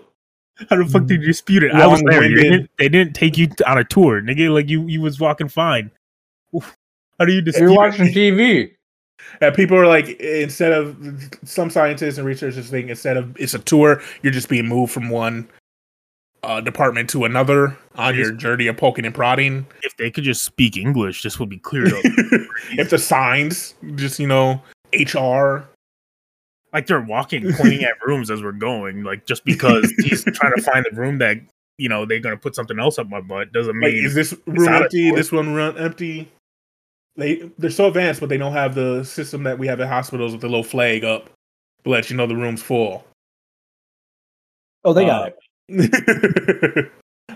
how 0.68 0.78
the 0.78 0.86
fuck 0.88 1.06
did 1.06 1.22
you 1.22 1.28
dispute 1.28 1.62
it? 1.62 1.74
I 1.74 1.86
was 1.86 2.02
there. 2.10 2.28
Didn't, 2.28 2.72
they 2.80 2.90
didn't 2.90 3.14
take 3.14 3.38
you 3.38 3.50
on 3.68 3.78
a 3.78 3.84
tour, 3.84 4.20
nigga. 4.20 4.52
Like 4.52 4.68
you, 4.68 4.88
you 4.88 5.00
was 5.00 5.20
walking 5.20 5.48
fine. 5.48 5.92
How 7.20 7.26
do 7.26 7.32
you 7.32 7.42
dispute? 7.42 7.68
You're 7.68 7.76
watching 7.76 8.08
TV. 8.08 8.72
And 9.42 9.54
people 9.56 9.78
are 9.78 9.86
like, 9.86 10.20
instead 10.20 10.72
of 10.72 10.98
some 11.44 11.70
scientists 11.70 12.18
and 12.18 12.26
researchers 12.26 12.68
think 12.68 12.90
instead 12.90 13.16
of 13.16 13.40
it's 13.40 13.54
a 13.54 13.60
tour, 13.60 14.02
you're 14.24 14.34
just 14.34 14.50
being 14.50 14.68
moved 14.68 14.92
from 14.92 15.10
one 15.10 15.48
uh, 16.46 16.62
department 16.62 17.10
to 17.10 17.26
another 17.26 17.76
on 17.96 18.16
your 18.16 18.32
journey 18.32 18.68
of 18.68 18.78
poking 18.78 19.06
and 19.06 19.16
prodding. 19.16 19.66
If 19.84 19.98
they 19.98 20.12
could 20.12 20.24
just 20.24 20.44
speak 20.44 20.78
English, 20.78 21.24
this 21.24 21.40
would 21.40 21.50
be 21.50 21.58
cleared 21.58 21.92
up. 21.92 22.02
if 22.04 22.90
the 22.90 22.98
signs, 22.98 23.74
just 23.96 24.20
you 24.20 24.28
know, 24.28 24.62
HR. 24.94 25.68
Like 26.72 26.88
they're 26.88 27.02
walking, 27.02 27.54
pointing 27.54 27.84
at 27.84 27.94
rooms 28.06 28.30
as 28.30 28.44
we're 28.44 28.52
going. 28.52 29.04
Like 29.04 29.26
just 29.26 29.46
because 29.46 29.90
he's 29.98 30.24
trying 30.34 30.54
to 30.56 30.62
find 30.62 30.86
the 30.90 30.96
room 30.96 31.18
that 31.20 31.38
you 31.78 31.90
know 31.90 32.06
they're 32.06 32.20
gonna 32.20 32.38
put 32.38 32.54
something 32.54 32.80
else 32.80 33.00
up 33.00 33.08
my 33.08 33.22
butt 33.22 33.52
doesn't 33.52 33.78
mean. 33.78 33.96
Like, 33.96 34.06
is 34.06 34.14
this 34.14 34.36
room 34.46 34.68
empty? 34.68 35.12
This 35.12 35.32
one 35.32 35.56
run 35.56 35.78
empty? 35.78 36.30
They 37.16 37.50
they're 37.58 37.70
so 37.70 37.88
advanced, 37.88 38.20
but 38.20 38.30
they 38.30 38.38
don't 38.38 38.54
have 38.54 38.76
the 38.76 39.04
system 39.04 39.44
that 39.44 39.58
we 39.58 39.68
have 39.68 39.80
at 39.80 39.88
hospitals 39.88 40.34
with 40.34 40.42
the 40.42 40.48
little 40.48 40.64
flag 40.64 41.06
up 41.06 41.30
to 41.86 41.90
let 41.90 42.10
you 42.10 42.18
know 42.18 42.28
the 42.28 42.36
room's 42.36 42.62
full. 42.62 43.06
Oh, 44.84 44.94
they 44.94 45.06
got 45.06 45.24
uh, 45.24 45.26
it. 45.28 45.40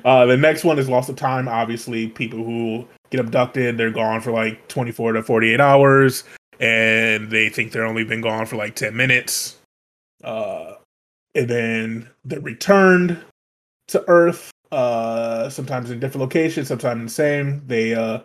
uh, 0.05 0.25
the 0.25 0.37
next 0.37 0.63
one 0.63 0.77
is 0.79 0.89
loss 0.89 1.09
of 1.09 1.15
time. 1.15 1.47
Obviously, 1.47 2.07
people 2.07 2.43
who 2.43 2.87
get 3.09 3.19
abducted, 3.19 3.77
they're 3.77 3.91
gone 3.91 4.21
for 4.21 4.31
like 4.31 4.67
24 4.67 5.13
to 5.13 5.23
48 5.23 5.59
hours, 5.59 6.23
and 6.59 7.29
they 7.31 7.49
think 7.49 7.71
they're 7.71 7.85
only 7.85 8.03
been 8.03 8.21
gone 8.21 8.45
for 8.45 8.55
like 8.55 8.75
10 8.75 8.95
minutes. 8.95 9.57
Uh, 10.23 10.73
and 11.35 11.47
then 11.47 12.09
they're 12.25 12.39
returned 12.39 13.17
to 13.87 14.03
Earth, 14.07 14.51
uh, 14.71 15.49
sometimes 15.49 15.89
in 15.89 15.99
different 15.99 16.21
locations, 16.21 16.67
sometimes 16.67 17.03
the 17.03 17.09
same. 17.09 17.63
They 17.65 17.95
uh, 17.95 18.19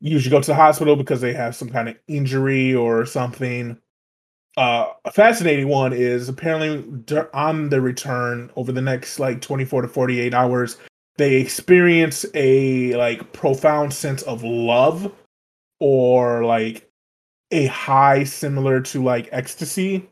usually 0.00 0.30
go 0.30 0.40
to 0.40 0.46
the 0.46 0.54
hospital 0.54 0.96
because 0.96 1.20
they 1.20 1.32
have 1.34 1.54
some 1.54 1.68
kind 1.68 1.88
of 1.88 1.96
injury 2.08 2.74
or 2.74 3.04
something 3.04 3.78
uh, 4.56 4.92
a 5.04 5.10
fascinating 5.10 5.68
one 5.68 5.92
is 5.92 6.28
apparently 6.28 6.84
on 7.32 7.68
the 7.68 7.80
return 7.80 8.50
over 8.56 8.70
the 8.72 8.80
next 8.80 9.18
like 9.18 9.40
24 9.40 9.82
to 9.82 9.88
48 9.88 10.32
hours 10.32 10.76
they 11.16 11.36
experience 11.36 12.26
a 12.34 12.94
like 12.96 13.32
profound 13.32 13.92
sense 13.92 14.22
of 14.22 14.42
love 14.42 15.12
or 15.80 16.44
like 16.44 16.88
a 17.50 17.66
high 17.66 18.24
similar 18.24 18.80
to 18.80 19.02
like 19.02 19.28
ecstasy 19.30 20.08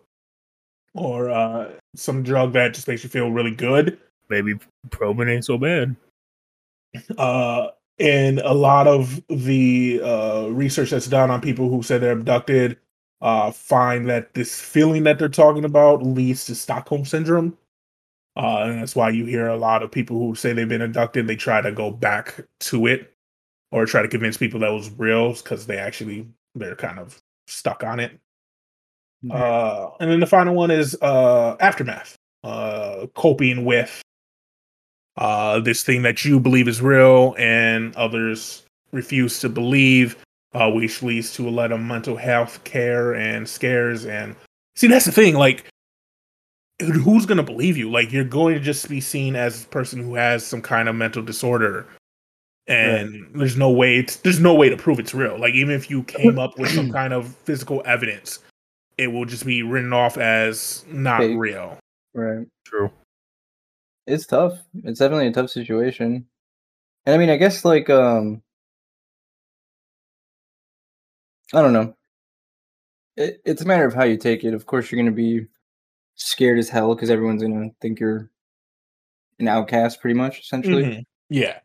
or 0.94 1.31
uh 1.31 1.70
some 1.96 2.22
drug 2.22 2.52
that 2.52 2.74
just 2.74 2.87
makes 2.87 3.02
you 3.02 3.11
feel 3.11 3.31
really 3.31 3.50
good. 3.50 3.98
Maybe 4.28 4.55
probing 4.90 5.28
ain't 5.28 5.44
so 5.44 5.59
bad. 5.59 5.96
Uh 7.18 7.68
and 7.98 8.38
a 8.40 8.52
lot 8.52 8.87
of 8.87 9.20
the 9.28 10.00
uh 10.05 10.46
research 10.50 10.90
that's 10.90 11.09
done 11.09 11.31
on 11.31 11.40
people 11.40 11.68
who 11.68 11.83
say 11.83 11.98
they're 11.98 12.12
abducted 12.12 12.78
uh, 13.22 13.50
find 13.50 14.08
that 14.11 14.35
this 14.35 14.61
feeling 14.61 15.04
that 15.04 15.18
they're 15.18 15.28
talking 15.28 15.64
about 15.64 16.02
leads 16.02 16.44
to 16.46 16.54
Stockholm 16.54 17.04
syndrome. 17.04 17.56
Uh, 18.37 18.64
and 18.64 18.80
that's 18.80 18.96
why 18.96 19.08
you 19.08 19.24
hear 19.24 19.48
a 19.48 19.56
lot 19.56 19.82
of 19.82 19.90
people 19.90 20.18
who 20.18 20.35
say 20.35 20.52
they've 20.52 20.68
been 20.68 20.82
abducted, 20.82 21.26
they 21.26 21.37
try 21.37 21.61
to 21.61 21.72
go 21.72 21.90
back 21.90 22.40
to 22.61 22.87
it 22.87 23.14
or 23.70 23.87
try 23.87 24.02
to 24.02 24.08
convince 24.08 24.37
people 24.37 24.61
that 24.61 24.72
was 24.72 24.90
real 24.98 25.32
because 25.32 25.66
they 25.66 25.78
actually 25.78 26.26
they're 26.54 26.76
kind 26.76 26.98
of 26.98 27.22
stuck 27.46 27.82
on 27.85 28.00
it. 28.00 28.12
Mm-hmm. 29.24 29.32
Uh, 29.32 29.96
and 30.00 30.11
then 30.11 30.20
the 30.20 30.26
final 30.26 30.54
one 30.54 30.70
is 30.70 30.96
uh, 31.00 31.56
aftermath. 31.61 32.16
Uh, 32.44 32.82
uh, 33.02 33.06
coping 33.14 33.64
with 33.64 34.02
uh, 35.16 35.61
this 35.61 35.82
thing 35.82 36.02
that 36.02 36.24
you 36.24 36.38
believe 36.38 36.68
is 36.68 36.80
real 36.80 37.35
and 37.38 37.94
others 37.96 38.64
refuse 38.92 39.40
to 39.40 39.48
believe, 39.48 40.16
uh, 40.54 40.70
which 40.70 41.02
leads 41.02 41.32
to 41.34 41.48
a 41.48 41.50
lot 41.50 41.72
of 41.72 41.80
mental 41.80 42.16
health 42.16 42.62
care 42.64 43.14
and 43.14 43.48
scares. 43.48 44.04
And 44.04 44.36
see, 44.76 44.86
that's 44.86 45.06
the 45.06 45.12
thing. 45.12 45.34
Like, 45.34 45.64
who's 46.80 47.26
going 47.26 47.36
to 47.38 47.42
believe 47.42 47.76
you? 47.76 47.90
Like, 47.90 48.12
you're 48.12 48.24
going 48.24 48.54
to 48.54 48.60
just 48.60 48.88
be 48.88 49.00
seen 49.00 49.36
as 49.36 49.64
a 49.64 49.68
person 49.68 50.02
who 50.02 50.14
has 50.14 50.46
some 50.46 50.62
kind 50.62 50.88
of 50.88 50.94
mental 50.94 51.22
disorder. 51.22 51.86
And 52.68 53.12
right. 53.12 53.32
there's 53.34 53.56
no 53.56 53.70
way 53.70 54.02
to, 54.02 54.22
there's 54.22 54.40
no 54.40 54.54
way 54.54 54.68
to 54.68 54.76
prove 54.76 55.00
it's 55.00 55.14
real. 55.14 55.38
Like 55.38 55.54
even 55.54 55.74
if 55.74 55.90
you 55.90 56.02
came 56.04 56.38
up 56.38 56.58
with 56.58 56.70
some 56.70 56.92
kind 56.92 57.12
of 57.12 57.34
physical 57.34 57.82
evidence, 57.84 58.38
it 58.98 59.08
will 59.08 59.24
just 59.24 59.44
be 59.44 59.62
written 59.62 59.92
off 59.92 60.16
as 60.16 60.84
not 60.88 61.20
Fake. 61.20 61.36
real. 61.36 61.78
Right. 62.14 62.46
True. 62.66 62.90
It's 64.06 64.26
tough. 64.26 64.58
It's 64.84 64.98
definitely 64.98 65.28
a 65.28 65.32
tough 65.32 65.50
situation. 65.50 66.26
And 67.06 67.14
I 67.14 67.18
mean, 67.18 67.30
I 67.30 67.36
guess 67.36 67.64
like 67.64 67.90
um 67.90 68.42
I 71.52 71.62
don't 71.62 71.72
know. 71.72 71.94
It, 73.16 73.40
it's 73.44 73.62
a 73.62 73.66
matter 73.66 73.86
of 73.86 73.94
how 73.94 74.04
you 74.04 74.16
take 74.16 74.44
it. 74.44 74.54
Of 74.54 74.66
course, 74.66 74.90
you're 74.90 75.00
going 75.00 75.14
to 75.14 75.16
be 75.16 75.46
scared 76.14 76.58
as 76.58 76.68
hell 76.68 76.94
because 76.94 77.10
everyone's 77.10 77.42
going 77.42 77.70
to 77.70 77.76
think 77.80 78.00
you're 78.00 78.30
an 79.38 79.48
outcast, 79.48 80.00
pretty 80.00 80.14
much, 80.14 80.40
essentially. 80.40 80.84
Mm-hmm. 80.84 81.00
Yeah. 81.28 81.58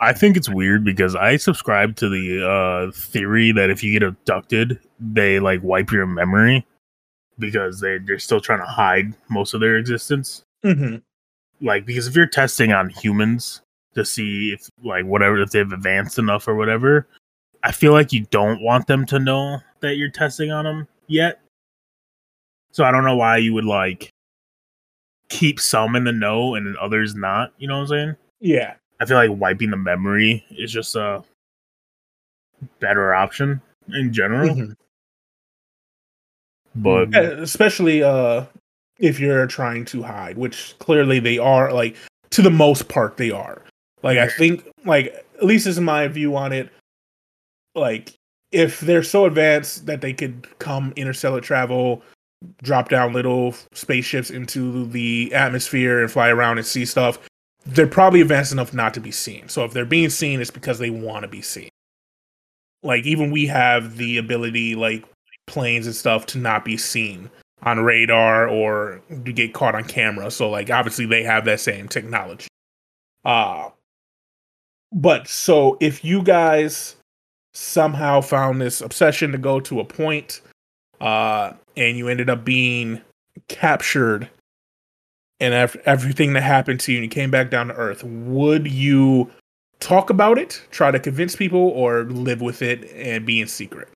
I 0.00 0.14
think 0.14 0.36
it's 0.36 0.48
weird 0.48 0.82
because 0.82 1.14
I 1.14 1.36
subscribe 1.36 1.96
to 1.96 2.08
the 2.08 2.46
uh, 2.48 2.92
theory 2.92 3.52
that 3.52 3.68
if 3.68 3.84
you 3.84 3.92
get 3.92 4.02
abducted, 4.02 4.80
they 4.98 5.40
like 5.40 5.62
wipe 5.62 5.92
your 5.92 6.06
memory 6.06 6.66
because 7.38 7.80
they 7.80 7.98
they're 7.98 8.18
still 8.18 8.40
trying 8.40 8.60
to 8.60 8.66
hide 8.66 9.12
most 9.28 9.52
of 9.52 9.60
their 9.60 9.76
existence. 9.76 10.42
Mm-hmm. 10.64 10.96
Like 11.66 11.84
because 11.84 12.06
if 12.06 12.16
you're 12.16 12.26
testing 12.26 12.72
on 12.72 12.88
humans 12.88 13.60
to 13.94 14.04
see 14.06 14.52
if 14.52 14.70
like 14.82 15.04
whatever 15.04 15.38
if 15.40 15.50
they've 15.50 15.70
advanced 15.70 16.18
enough 16.18 16.48
or 16.48 16.54
whatever, 16.54 17.06
I 17.62 17.72
feel 17.72 17.92
like 17.92 18.12
you 18.12 18.26
don't 18.30 18.62
want 18.62 18.86
them 18.86 19.04
to 19.06 19.18
know 19.18 19.58
that 19.80 19.96
you're 19.96 20.10
testing 20.10 20.50
on 20.50 20.64
them 20.64 20.88
yet. 21.08 21.40
So 22.72 22.84
I 22.84 22.90
don't 22.90 23.04
know 23.04 23.16
why 23.16 23.38
you 23.38 23.52
would 23.54 23.64
like 23.64 24.10
keep 25.28 25.60
some 25.60 25.96
in 25.96 26.04
the 26.04 26.12
know 26.12 26.54
and 26.54 26.76
others 26.76 27.14
not. 27.14 27.52
You 27.58 27.68
know 27.68 27.76
what 27.76 27.82
I'm 27.82 27.88
saying? 27.88 28.16
Yeah. 28.40 28.74
I 29.00 29.06
feel 29.06 29.16
like 29.16 29.30
wiping 29.32 29.70
the 29.70 29.76
memory 29.76 30.44
is 30.50 30.72
just 30.72 30.94
a 30.96 31.22
better 32.78 33.14
option 33.14 33.60
in 33.92 34.12
general. 34.12 34.50
Mm-hmm. 34.54 34.72
But 36.76 37.14
especially 37.14 38.02
uh 38.02 38.44
if 38.98 39.18
you're 39.18 39.46
trying 39.46 39.84
to 39.86 40.02
hide, 40.02 40.36
which 40.36 40.74
clearly 40.78 41.18
they 41.18 41.38
are 41.38 41.72
like 41.72 41.96
to 42.30 42.42
the 42.42 42.50
most 42.50 42.88
part 42.88 43.16
they 43.16 43.30
are. 43.30 43.62
Like 44.02 44.18
I 44.18 44.28
think 44.28 44.68
like 44.84 45.06
at 45.36 45.44
least 45.44 45.64
this 45.64 45.76
is 45.76 45.80
my 45.80 46.06
view 46.08 46.36
on 46.36 46.52
it. 46.52 46.70
Like 47.74 48.14
if 48.52 48.80
they're 48.80 49.02
so 49.02 49.26
advanced 49.26 49.86
that 49.86 50.00
they 50.00 50.12
could 50.12 50.46
come 50.58 50.92
interstellar 50.96 51.40
travel, 51.40 52.02
drop 52.62 52.88
down 52.88 53.12
little 53.12 53.54
spaceships 53.72 54.30
into 54.30 54.86
the 54.86 55.32
atmosphere 55.34 56.00
and 56.00 56.10
fly 56.10 56.28
around 56.28 56.58
and 56.58 56.66
see 56.66 56.84
stuff, 56.84 57.18
they're 57.66 57.86
probably 57.86 58.20
advanced 58.20 58.52
enough 58.52 58.72
not 58.72 58.94
to 58.94 59.00
be 59.00 59.10
seen. 59.10 59.48
So 59.48 59.64
if 59.64 59.72
they're 59.72 59.84
being 59.84 60.10
seen, 60.10 60.40
it's 60.40 60.50
because 60.50 60.78
they 60.78 60.90
want 60.90 61.22
to 61.22 61.28
be 61.28 61.42
seen. 61.42 61.68
Like 62.82 63.04
even 63.04 63.30
we 63.30 63.46
have 63.46 63.96
the 63.96 64.16
ability, 64.16 64.74
like 64.74 65.04
planes 65.46 65.86
and 65.86 65.94
stuff, 65.94 66.26
to 66.26 66.38
not 66.38 66.64
be 66.64 66.76
seen 66.76 67.30
on 67.62 67.80
radar 67.80 68.48
or 68.48 69.02
to 69.10 69.32
get 69.32 69.52
caught 69.52 69.74
on 69.74 69.84
camera. 69.84 70.30
So 70.30 70.48
like 70.48 70.70
obviously 70.70 71.06
they 71.06 71.22
have 71.22 71.44
that 71.44 71.60
same 71.60 71.88
technology. 71.88 72.48
Uh 73.24 73.68
but 74.92 75.28
so 75.28 75.76
if 75.80 76.04
you 76.04 76.22
guys 76.22 76.96
somehow 77.52 78.20
found 78.20 78.60
this 78.60 78.80
obsession 78.80 79.32
to 79.32 79.38
go 79.38 79.60
to 79.60 79.80
a 79.80 79.84
point, 79.84 80.40
uh, 81.00 81.52
and 81.76 81.96
you 81.96 82.08
ended 82.08 82.30
up 82.30 82.44
being 82.44 83.00
captured 83.48 84.28
and 85.40 85.54
after 85.54 85.80
everything 85.86 86.34
that 86.34 86.42
happened 86.42 86.80
to 86.80 86.92
you 86.92 86.98
and 86.98 87.04
you 87.04 87.08
came 87.08 87.30
back 87.30 87.50
down 87.50 87.68
to 87.68 87.74
earth, 87.74 88.04
would 88.04 88.70
you 88.70 89.30
talk 89.80 90.10
about 90.10 90.38
it, 90.38 90.62
try 90.70 90.90
to 90.90 91.00
convince 91.00 91.34
people, 91.34 91.60
or 91.60 92.04
live 92.04 92.42
with 92.42 92.60
it 92.60 92.84
and 92.92 93.24
be 93.24 93.40
in 93.40 93.48
secret? 93.48 93.88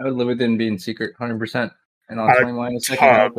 I 0.00 0.04
would 0.04 0.14
live 0.14 0.28
with 0.28 0.40
it 0.40 0.44
and 0.46 0.56
be 0.56 0.66
in 0.66 0.78
secret, 0.78 1.14
hundred 1.18 1.38
percent. 1.38 1.70
And 2.08 2.18
I'll 2.18 2.34
tell 2.34 2.48
you 2.48 2.76
a 2.76 2.80
second. 2.80 3.06
Talk, 3.06 3.32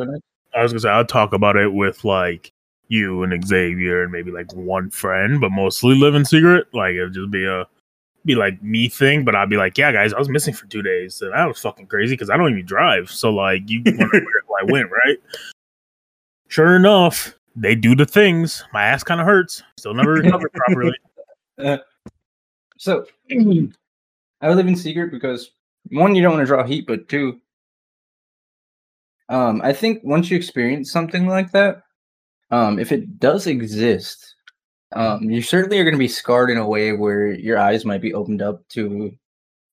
I 0.54 0.62
was 0.62 0.72
gonna 0.72 0.80
say 0.80 0.88
I'd 0.88 1.08
talk 1.08 1.32
about 1.32 1.56
it 1.56 1.72
with 1.72 2.04
like 2.04 2.52
you 2.86 3.24
and 3.24 3.44
Xavier 3.44 4.04
and 4.04 4.12
maybe 4.12 4.30
like 4.30 4.52
one 4.54 4.90
friend, 4.90 5.40
but 5.40 5.50
mostly 5.50 5.96
live 5.96 6.14
in 6.14 6.24
secret. 6.24 6.68
Like 6.72 6.92
it'd 6.92 7.14
just 7.14 7.32
be 7.32 7.44
a 7.44 7.66
be 8.24 8.34
like 8.34 8.62
me 8.62 8.88
thing, 8.88 9.24
but 9.24 9.34
I'd 9.34 9.50
be 9.50 9.56
like, 9.56 9.76
yeah, 9.76 9.92
guys, 9.92 10.12
I 10.12 10.18
was 10.18 10.28
missing 10.28 10.54
for 10.54 10.66
two 10.66 10.82
days, 10.82 11.20
and 11.22 11.32
that 11.32 11.46
was 11.46 11.58
fucking 11.58 11.86
crazy 11.86 12.14
because 12.14 12.30
I 12.30 12.36
don't 12.36 12.50
even 12.50 12.64
drive. 12.64 13.10
So 13.10 13.30
like, 13.30 13.62
you 13.66 13.82
wonder 13.84 14.08
where 14.12 14.60
I 14.60 14.64
went, 14.64 14.90
right? 14.90 15.18
Sure 16.48 16.76
enough, 16.76 17.34
they 17.56 17.74
do 17.74 17.94
the 17.94 18.06
things. 18.06 18.64
My 18.72 18.84
ass 18.84 19.02
kind 19.02 19.20
of 19.20 19.26
hurts. 19.26 19.62
Still 19.76 19.94
never 19.94 20.12
recovered 20.12 20.52
properly. 20.54 20.96
Uh, 21.58 21.78
so 22.78 23.06
I 23.30 24.52
live 24.52 24.66
in 24.66 24.76
secret 24.76 25.10
because 25.10 25.50
one, 25.90 26.14
you 26.14 26.22
don't 26.22 26.32
want 26.34 26.42
to 26.42 26.46
draw 26.46 26.64
heat, 26.64 26.86
but 26.86 27.08
two, 27.08 27.40
um, 29.28 29.60
I 29.64 29.72
think 29.72 30.02
once 30.04 30.30
you 30.30 30.36
experience 30.36 30.92
something 30.92 31.26
like 31.26 31.50
that, 31.52 31.82
um, 32.50 32.78
if 32.78 32.92
it 32.92 33.18
does 33.18 33.46
exist, 33.46 34.34
um, 34.94 35.30
you 35.30 35.42
certainly 35.42 35.78
are 35.78 35.84
going 35.84 35.94
to 35.94 35.98
be 35.98 36.08
scarred 36.08 36.50
in 36.50 36.58
a 36.58 36.66
way 36.66 36.92
where 36.92 37.28
your 37.28 37.58
eyes 37.58 37.84
might 37.84 38.00
be 38.00 38.14
opened 38.14 38.42
up 38.42 38.66
to 38.68 39.12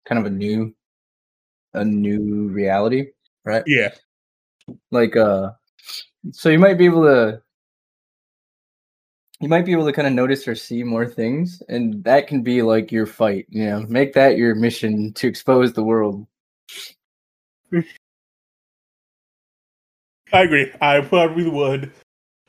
kind 0.06 0.20
of 0.20 0.26
a 0.26 0.30
new, 0.36 0.74
a 1.74 1.86
new 1.86 2.48
reality, 2.50 3.08
right? 3.46 3.64
Yeah. 3.66 3.90
Like, 4.92 5.16
uh, 5.16 5.52
so 6.32 6.50
you 6.50 6.60
might 6.60 6.78
be 6.78 6.86
able 6.86 7.04
to 7.04 7.42
you 9.40 9.48
might 9.48 9.66
be 9.66 9.72
able 9.72 9.86
to 9.86 9.94
kind 9.94 10.08
of 10.08 10.14
notice 10.14 10.48
or 10.48 10.56
see 10.56 10.84
more 10.84 11.08
things 11.08 11.64
and 11.70 12.04
that 12.04 12.28
can 12.28 12.42
be 12.42 12.62
like 12.62 12.92
your 12.92 13.06
fight 13.06 13.46
you 13.50 13.66
know 13.66 13.82
make 13.88 14.14
that 14.14 14.38
your 14.38 14.54
mission 14.56 15.14
to 15.14 15.28
expose 15.28 15.74
the 15.74 15.84
world 15.84 16.28
i 20.34 20.42
agree 20.42 20.72
i 20.82 21.00
probably 21.02 21.50
would 21.50 21.92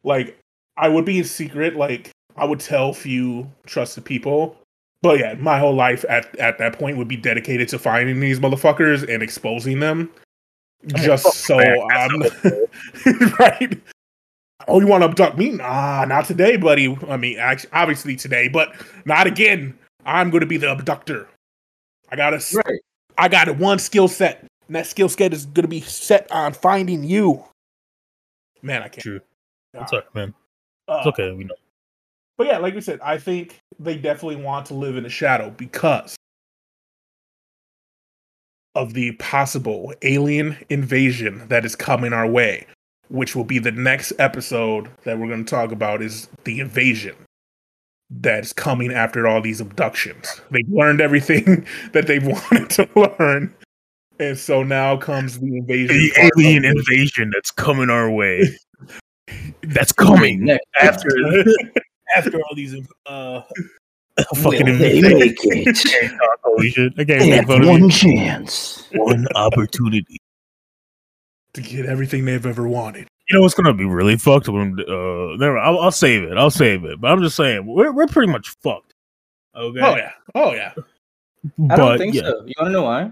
like 0.03 0.39
i 0.77 0.89
would 0.89 1.05
be 1.05 1.19
in 1.19 1.25
secret 1.25 1.77
like 1.77 2.11
i 2.41 2.45
would 2.45 2.61
tell 2.61 2.93
few 2.93 3.49
trusted 3.67 4.05
people 4.05 4.57
but 5.03 5.19
yeah 5.19 5.35
my 5.35 5.59
whole 5.59 5.75
life 5.75 6.05
at 6.09 6.37
at 6.39 6.59
that 6.59 6.79
point 6.79 6.97
would 6.97 7.09
be 7.09 7.17
dedicated 7.17 7.69
to 7.69 7.79
finding 7.79 8.21
these 8.21 8.41
motherfuckers 8.41 9.09
and 9.13 9.23
exposing 9.23 9.81
them 9.81 10.11
just 10.87 11.27
so 11.45 11.59
I'm 11.59 12.23
right. 13.39 13.81
Oh, 14.69 14.81
you 14.81 14.87
want 14.87 15.03
to 15.03 15.09
abduct 15.09 15.39
me? 15.39 15.51
Nah, 15.51 16.05
not 16.05 16.27
today, 16.27 16.57
buddy. 16.57 16.97
I 17.09 17.17
mean, 17.17 17.39
actually, 17.39 17.71
obviously 17.73 18.17
today, 18.17 18.49
but 18.49 18.75
not 19.05 19.27
again. 19.27 19.79
I'm 20.07 20.31
going 20.31 20.41
to 20.41 20.47
be 20.47 20.57
the 20.57 20.71
abductor. 20.71 21.29
I 22.11 22.17
got 22.17 22.35
a, 22.35 22.43
right. 22.67 22.81
I 23.19 23.29
got 23.29 23.49
a 23.49 23.53
one 23.53 23.79
skill 23.79 24.09
set, 24.09 24.47
and 24.67 24.77
that 24.77 24.87
skill 24.87 25.09
set 25.09 25.33
is 25.33 25.47
going 25.47 25.63
to 25.63 25.69
be 25.69 25.81
set 25.81 26.31
on 26.33 26.53
finding 26.53 27.05
you. 27.05 27.45
Man, 28.63 28.83
I 28.83 28.89
can't. 28.89 29.03
True. 29.03 29.21
That's 29.73 29.93
okay, 29.93 30.07
man. 30.15 30.35
Uh, 30.89 30.99
it's 30.99 31.07
okay. 31.09 31.33
We 31.33 31.45
know. 31.45 31.55
But 32.41 32.47
yeah, 32.47 32.57
like 32.57 32.75
we 32.75 32.81
said, 32.81 33.01
I 33.03 33.19
think 33.19 33.61
they 33.79 33.99
definitely 33.99 34.43
want 34.43 34.65
to 34.69 34.75
live 34.75 34.97
in 34.97 35.03
the 35.03 35.11
shadow 35.11 35.51
because 35.51 36.17
of 38.75 38.95
the 38.95 39.13
possible 39.17 39.93
alien 40.01 40.57
invasion 40.71 41.47
that 41.49 41.67
is 41.67 41.77
coming 41.77 42.15
our 42.15 42.27
way, 42.27 42.67
which 43.11 43.37
will 43.37 43.45
be 43.45 43.59
the 43.59 43.73
next 43.73 44.15
episode 44.19 44.89
that 45.05 45.19
we're 45.19 45.27
going 45.29 45.45
to 45.45 45.51
talk 45.51 45.71
about 45.71 46.01
is 46.01 46.31
the 46.45 46.61
invasion 46.61 47.15
that's 48.09 48.55
coming 48.55 48.91
after 48.91 49.27
all 49.27 49.43
these 49.43 49.61
abductions. 49.61 50.41
They've 50.51 50.67
learned 50.71 51.03
everything 51.03 51.67
that 51.93 52.07
they've 52.07 52.27
wanted 52.51 52.71
to 52.71 52.89
learn. 52.97 53.55
And 54.19 54.39
so 54.39 54.63
now 54.63 54.97
comes 54.97 55.39
the 55.39 55.59
invasion. 55.59 55.95
The 55.95 56.31
alien 56.39 56.65
invasion 56.65 57.33
that's 57.35 57.51
coming 57.51 57.91
our 57.91 58.11
way. 58.11 58.45
that's 59.63 59.93
coming 59.93 60.57
after 60.81 61.11
after 62.17 62.39
all 62.39 62.55
these 62.55 62.75
uh 63.07 63.43
fucking 64.37 64.67
Will 64.67 64.79
they 64.79 65.01
make 65.01 65.39
it? 65.43 66.13
Holy 66.43 66.71
shit! 66.71 66.93
I 66.99 67.05
can't 67.05 67.49
make 67.49 67.67
one 67.67 67.89
chance, 67.89 68.89
one 68.93 69.27
opportunity 69.35 70.19
to 71.55 71.61
get 71.61 71.87
everything 71.87 72.25
they've 72.25 72.45
ever 72.45 72.69
wanted. 72.69 73.09
You 73.29 73.37
know 73.37 73.43
what's 73.43 73.55
gonna 73.55 73.73
be 73.73 73.85
really 73.85 74.17
fucked 74.17 74.49
when 74.49 74.79
uh, 74.81 75.37
never. 75.37 75.59
I'll, 75.59 75.79
I'll, 75.79 75.93
save 75.93 76.25
it. 76.25 76.37
I'll 76.37 76.51
save 76.51 76.85
it. 76.85 77.01
But 77.01 77.13
I'm 77.13 77.23
just 77.23 77.37
saying 77.37 77.65
we're 77.67 77.93
we're 77.93 78.09
pretty 78.09 78.31
much 78.31 78.57
fucked. 78.63 78.95
Okay. 79.55 79.81
Oh 79.81 79.97
yeah. 79.97 80.13
Oh 80.35 80.53
yeah. 80.53 80.73
I 81.71 81.77
don't 81.77 81.99
think 81.99 82.15
yeah. 82.15 82.23
so. 82.23 82.45
You 82.45 82.55
want 82.59 82.69
to 82.69 82.71
know 82.71 82.83
why? 82.83 83.11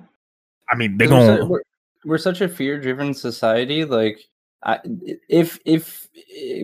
I 0.70 0.76
mean, 0.76 0.98
they're 0.98 1.08
going. 1.08 1.26
We're, 1.26 1.46
we're, 1.46 1.62
we're 2.04 2.18
such 2.18 2.40
a 2.40 2.48
fear-driven 2.48 3.14
society. 3.14 3.84
Like 3.84 4.18
I, 4.64 4.80
if 5.28 5.58
if 5.64 6.08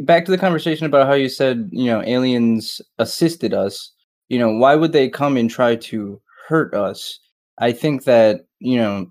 back 0.03 0.25
to 0.25 0.31
the 0.31 0.39
conversation 0.39 0.87
about 0.87 1.07
how 1.07 1.15
you 1.15 1.29
said 1.29 1.69
you 1.73 1.87
know 1.87 2.03
aliens 2.03 2.81
assisted 2.99 3.55
us, 3.55 3.93
you 4.29 4.39
know 4.39 4.51
why 4.57 4.75
would 4.75 4.93
they 4.93 5.09
come 5.09 5.37
and 5.37 5.51
try 5.51 5.77
to 5.77 6.21
hurt 6.49 6.75
us? 6.75 7.21
I 7.59 7.73
think 7.73 8.05
that 8.05 8.47
you 8.59 8.79
know 8.79 9.11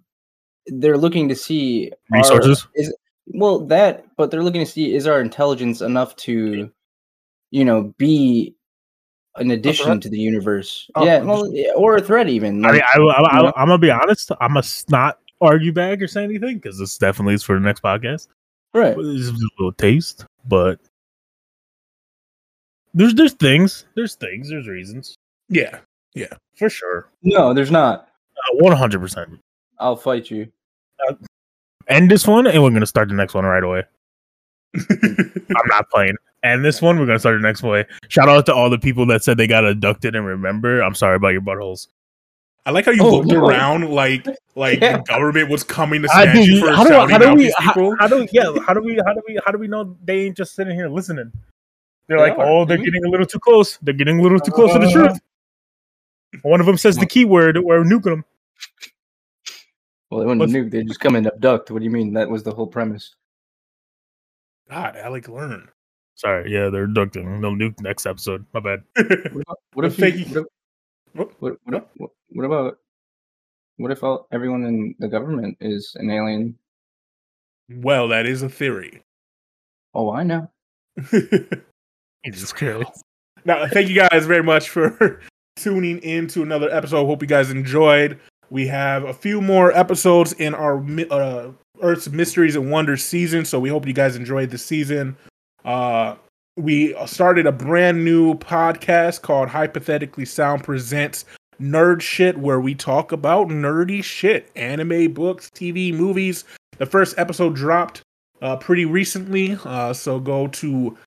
they're 0.67 0.97
looking 0.97 1.29
to 1.29 1.35
see 1.35 1.91
resources. 2.09 2.65
Our, 2.65 2.81
is, 2.81 2.93
well, 3.27 3.59
that, 3.67 4.05
but 4.17 4.31
they're 4.31 4.43
looking 4.43 4.63
to 4.63 4.69
see 4.69 4.93
is 4.93 5.07
our 5.07 5.21
intelligence 5.21 5.81
enough 5.81 6.15
to, 6.17 6.71
you 7.51 7.65
know, 7.65 7.93
be 7.97 8.55
an 9.35 9.51
addition 9.51 9.99
to 10.01 10.09
the 10.09 10.19
universe. 10.19 10.89
Oh, 10.95 11.05
yeah, 11.05 11.19
well, 11.19 11.51
or 11.75 11.97
a 11.97 12.01
threat 12.01 12.29
even. 12.29 12.61
Like, 12.61 12.71
I 12.71 12.97
mean, 12.97 13.11
I, 13.11 13.21
I, 13.21 13.39
I, 13.39 13.61
am 13.61 13.67
gonna 13.67 13.77
be 13.77 13.91
honest. 13.91 14.31
I'm 14.41 14.53
gonna 14.53 14.67
not 14.89 15.19
argue 15.41 15.73
back 15.73 16.01
or 16.01 16.07
say 16.07 16.23
anything 16.23 16.57
because 16.57 16.77
this 16.77 16.97
definitely 16.97 17.33
is 17.33 17.43
for 17.43 17.55
the 17.55 17.65
next 17.65 17.81
podcast. 17.81 18.27
Right. 18.73 18.95
This 18.95 19.05
is 19.05 19.29
a 19.29 19.47
little 19.59 19.73
taste, 19.73 20.25
but 20.47 20.79
there's 22.93 23.13
there's 23.13 23.33
things, 23.33 23.85
there's 23.95 24.15
things, 24.15 24.49
there's 24.49 24.67
reasons. 24.67 25.15
Yeah, 25.49 25.79
yeah, 26.15 26.33
for 26.57 26.69
sure. 26.69 27.09
No, 27.21 27.53
there's 27.53 27.71
not. 27.71 28.07
Uh, 28.37 28.57
one 28.57 28.75
hundred 28.75 28.99
percent. 28.99 29.39
I'll 29.79 29.95
fight 29.95 30.31
you. 30.31 30.47
Uh, 31.07 31.13
end 31.87 32.09
this 32.09 32.27
one, 32.27 32.47
and 32.47 32.63
we're 32.63 32.71
gonna 32.71 32.85
start 32.85 33.09
the 33.09 33.15
next 33.15 33.33
one 33.33 33.45
right 33.45 33.63
away. 33.63 33.83
I'm 34.89 35.67
not 35.67 35.89
playing. 35.89 36.15
And 36.41 36.65
this 36.65 36.81
one, 36.81 36.99
we're 36.99 37.05
gonna 37.05 37.19
start 37.19 37.39
the 37.39 37.47
next 37.47 37.63
way. 37.63 37.85
Shout 38.09 38.27
out 38.27 38.45
to 38.47 38.53
all 38.53 38.69
the 38.69 38.79
people 38.79 39.05
that 39.07 39.23
said 39.23 39.37
they 39.37 39.47
got 39.47 39.65
abducted 39.65 40.15
and 40.15 40.25
remember. 40.25 40.81
I'm 40.81 40.95
sorry 40.95 41.15
about 41.15 41.29
your 41.29 41.41
buttholes. 41.41 41.87
I 42.65 42.71
like 42.71 42.85
how 42.85 42.91
you 42.91 43.03
oh, 43.03 43.17
looked 43.17 43.27
no. 43.27 43.45
around 43.45 43.89
like 43.89 44.25
like 44.55 44.79
yeah. 44.79 44.97
the 44.97 45.03
government 45.03 45.49
was 45.49 45.63
coming 45.63 46.01
to 46.01 46.07
snatch 46.07 46.47
you 46.47 46.61
for 46.61 46.71
how 46.71 46.83
do, 46.83 46.93
how 47.11 47.17
do 47.17 47.35
we, 47.35 47.53
how, 47.57 47.95
how, 47.99 48.07
do 48.07 48.25
yeah 48.31 48.53
how 48.65 48.73
do 48.73 48.81
we 48.81 48.95
how 49.05 49.13
do 49.13 49.21
we 49.27 49.39
how 49.45 49.51
do 49.51 49.57
we 49.57 49.67
know 49.67 49.97
they 50.03 50.27
ain't 50.27 50.37
just 50.37 50.55
sitting 50.55 50.75
here 50.75 50.87
listening? 50.87 51.31
They're 52.07 52.17
they 52.17 52.29
like, 52.29 52.37
are. 52.37 52.45
oh, 52.45 52.65
they're 52.65 52.77
getting 52.77 53.03
a 53.05 53.09
little 53.09 53.25
too 53.25 53.39
close. 53.39 53.77
They're 53.81 53.93
getting 53.93 54.19
a 54.19 54.21
little 54.21 54.39
too 54.39 54.51
close 54.51 54.71
uh, 54.71 54.79
to 54.79 54.85
the 54.85 54.91
truth. 54.91 55.19
One 56.41 56.59
of 56.59 56.65
them 56.65 56.77
says 56.77 56.97
the 56.97 57.05
keyword. 57.05 57.57
We're 57.57 57.83
nuking 57.83 58.03
them. 58.03 58.25
Well, 60.09 60.19
they 60.21 60.25
wouldn't 60.25 60.51
nuke. 60.51 60.71
They 60.71 60.83
just 60.83 60.99
come 60.99 61.15
and 61.15 61.27
abduct. 61.27 61.71
What 61.71 61.79
do 61.79 61.85
you 61.85 61.91
mean? 61.91 62.13
That 62.13 62.29
was 62.29 62.43
the 62.43 62.51
whole 62.51 62.67
premise. 62.67 63.15
God, 64.69 64.95
Alec, 64.95 65.27
learn. 65.27 65.69
Sorry, 66.15 66.51
yeah, 66.51 66.69
they're 66.69 66.85
abducting. 66.85 67.41
They'll 67.41 67.55
nuke 67.55 67.81
next 67.81 68.05
episode. 68.05 68.45
My 68.53 68.59
bad. 68.59 68.83
what, 68.95 69.41
about, 69.41 69.59
what 69.73 69.85
if 69.85 69.99
you, 69.99 70.25
what, 70.25 70.47
what, 71.13 71.31
what, 71.39 71.57
what, 71.65 72.11
what 72.29 72.45
about 72.45 72.77
what 73.77 73.91
if 73.91 74.03
all, 74.03 74.27
everyone 74.31 74.65
in 74.65 74.95
the 74.99 75.07
government 75.07 75.57
is 75.59 75.95
an 75.95 76.09
alien? 76.09 76.55
Well, 77.69 78.07
that 78.09 78.25
is 78.25 78.43
a 78.43 78.49
theory. 78.49 79.01
Oh, 79.93 80.11
I 80.11 80.23
know. 80.23 80.49
Jesus 82.25 82.53
Christ. 82.53 83.03
Now, 83.45 83.67
thank 83.67 83.89
you 83.89 83.95
guys 83.95 84.25
very 84.25 84.43
much 84.43 84.69
for 84.69 85.21
tuning 85.55 85.99
in 85.99 86.27
to 86.27 86.43
another 86.43 86.69
episode. 86.71 87.05
Hope 87.05 87.21
you 87.21 87.27
guys 87.27 87.51
enjoyed. 87.51 88.19
We 88.49 88.67
have 88.67 89.03
a 89.03 89.13
few 89.13 89.41
more 89.41 89.71
episodes 89.71 90.33
in 90.33 90.53
our 90.53 90.83
uh, 91.09 91.51
Earth's 91.81 92.09
Mysteries 92.09 92.55
and 92.55 92.69
Wonders 92.71 93.03
season, 93.03 93.45
so 93.45 93.59
we 93.59 93.69
hope 93.69 93.87
you 93.87 93.93
guys 93.93 94.15
enjoyed 94.15 94.51
the 94.51 94.57
season. 94.57 95.17
Uh, 95.65 96.15
we 96.57 96.93
started 97.07 97.47
a 97.47 97.51
brand 97.51 98.05
new 98.05 98.35
podcast 98.35 99.21
called 99.21 99.49
Hypothetically 99.49 100.25
Sound 100.25 100.63
Presents 100.63 101.25
Nerd 101.59 102.01
Shit, 102.01 102.37
where 102.37 102.59
we 102.59 102.75
talk 102.75 103.11
about 103.11 103.47
nerdy 103.47 104.03
shit 104.03 104.51
anime, 104.55 105.11
books, 105.13 105.49
TV, 105.49 105.91
movies. 105.93 106.43
The 106.77 106.85
first 106.85 107.17
episode 107.17 107.55
dropped 107.55 108.03
uh, 108.41 108.57
pretty 108.57 108.85
recently, 108.85 109.57
uh, 109.63 109.93
so 109.93 110.19
go 110.19 110.47
to 110.47 110.97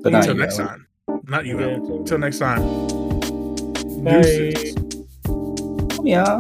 But 0.04 0.14
until 0.14 0.36
next 0.36 0.58
time. 0.58 0.86
Not 1.24 1.48
you. 1.48 1.60
Yeah, 1.60 1.76
until 1.76 2.20
next 2.20 2.38
time. 2.38 2.62
Bye. 4.04 4.54
Yeah. 6.04 6.40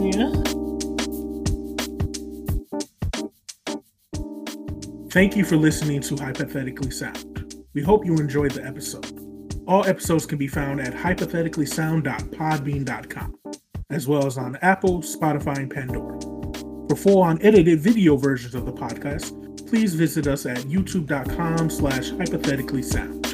Yeah. 0.00 0.32
Thank 5.10 5.36
you 5.36 5.44
for 5.44 5.56
listening 5.56 6.00
to 6.02 6.16
Hypothetically 6.16 6.90
Sound. 6.90 7.35
We 7.76 7.82
hope 7.82 8.04
you 8.06 8.16
enjoyed 8.16 8.52
the 8.52 8.64
episode. 8.64 9.20
All 9.68 9.84
episodes 9.84 10.24
can 10.24 10.38
be 10.38 10.48
found 10.48 10.80
at 10.80 10.94
hypotheticallysound.podbean.com, 10.94 13.34
as 13.90 14.08
well 14.08 14.26
as 14.26 14.38
on 14.38 14.56
Apple, 14.62 15.02
Spotify, 15.02 15.58
and 15.58 15.70
Pandora. 15.70 16.18
For 16.88 16.96
full 16.96 17.22
unedited 17.22 17.80
video 17.80 18.16
versions 18.16 18.54
of 18.54 18.64
the 18.64 18.72
podcast, 18.72 19.68
please 19.68 19.94
visit 19.94 20.26
us 20.26 20.46
at 20.46 20.56
youtube.com 20.60 21.68
slash 21.68 22.12
hypothetically 22.12 22.82
sound. 22.82 23.25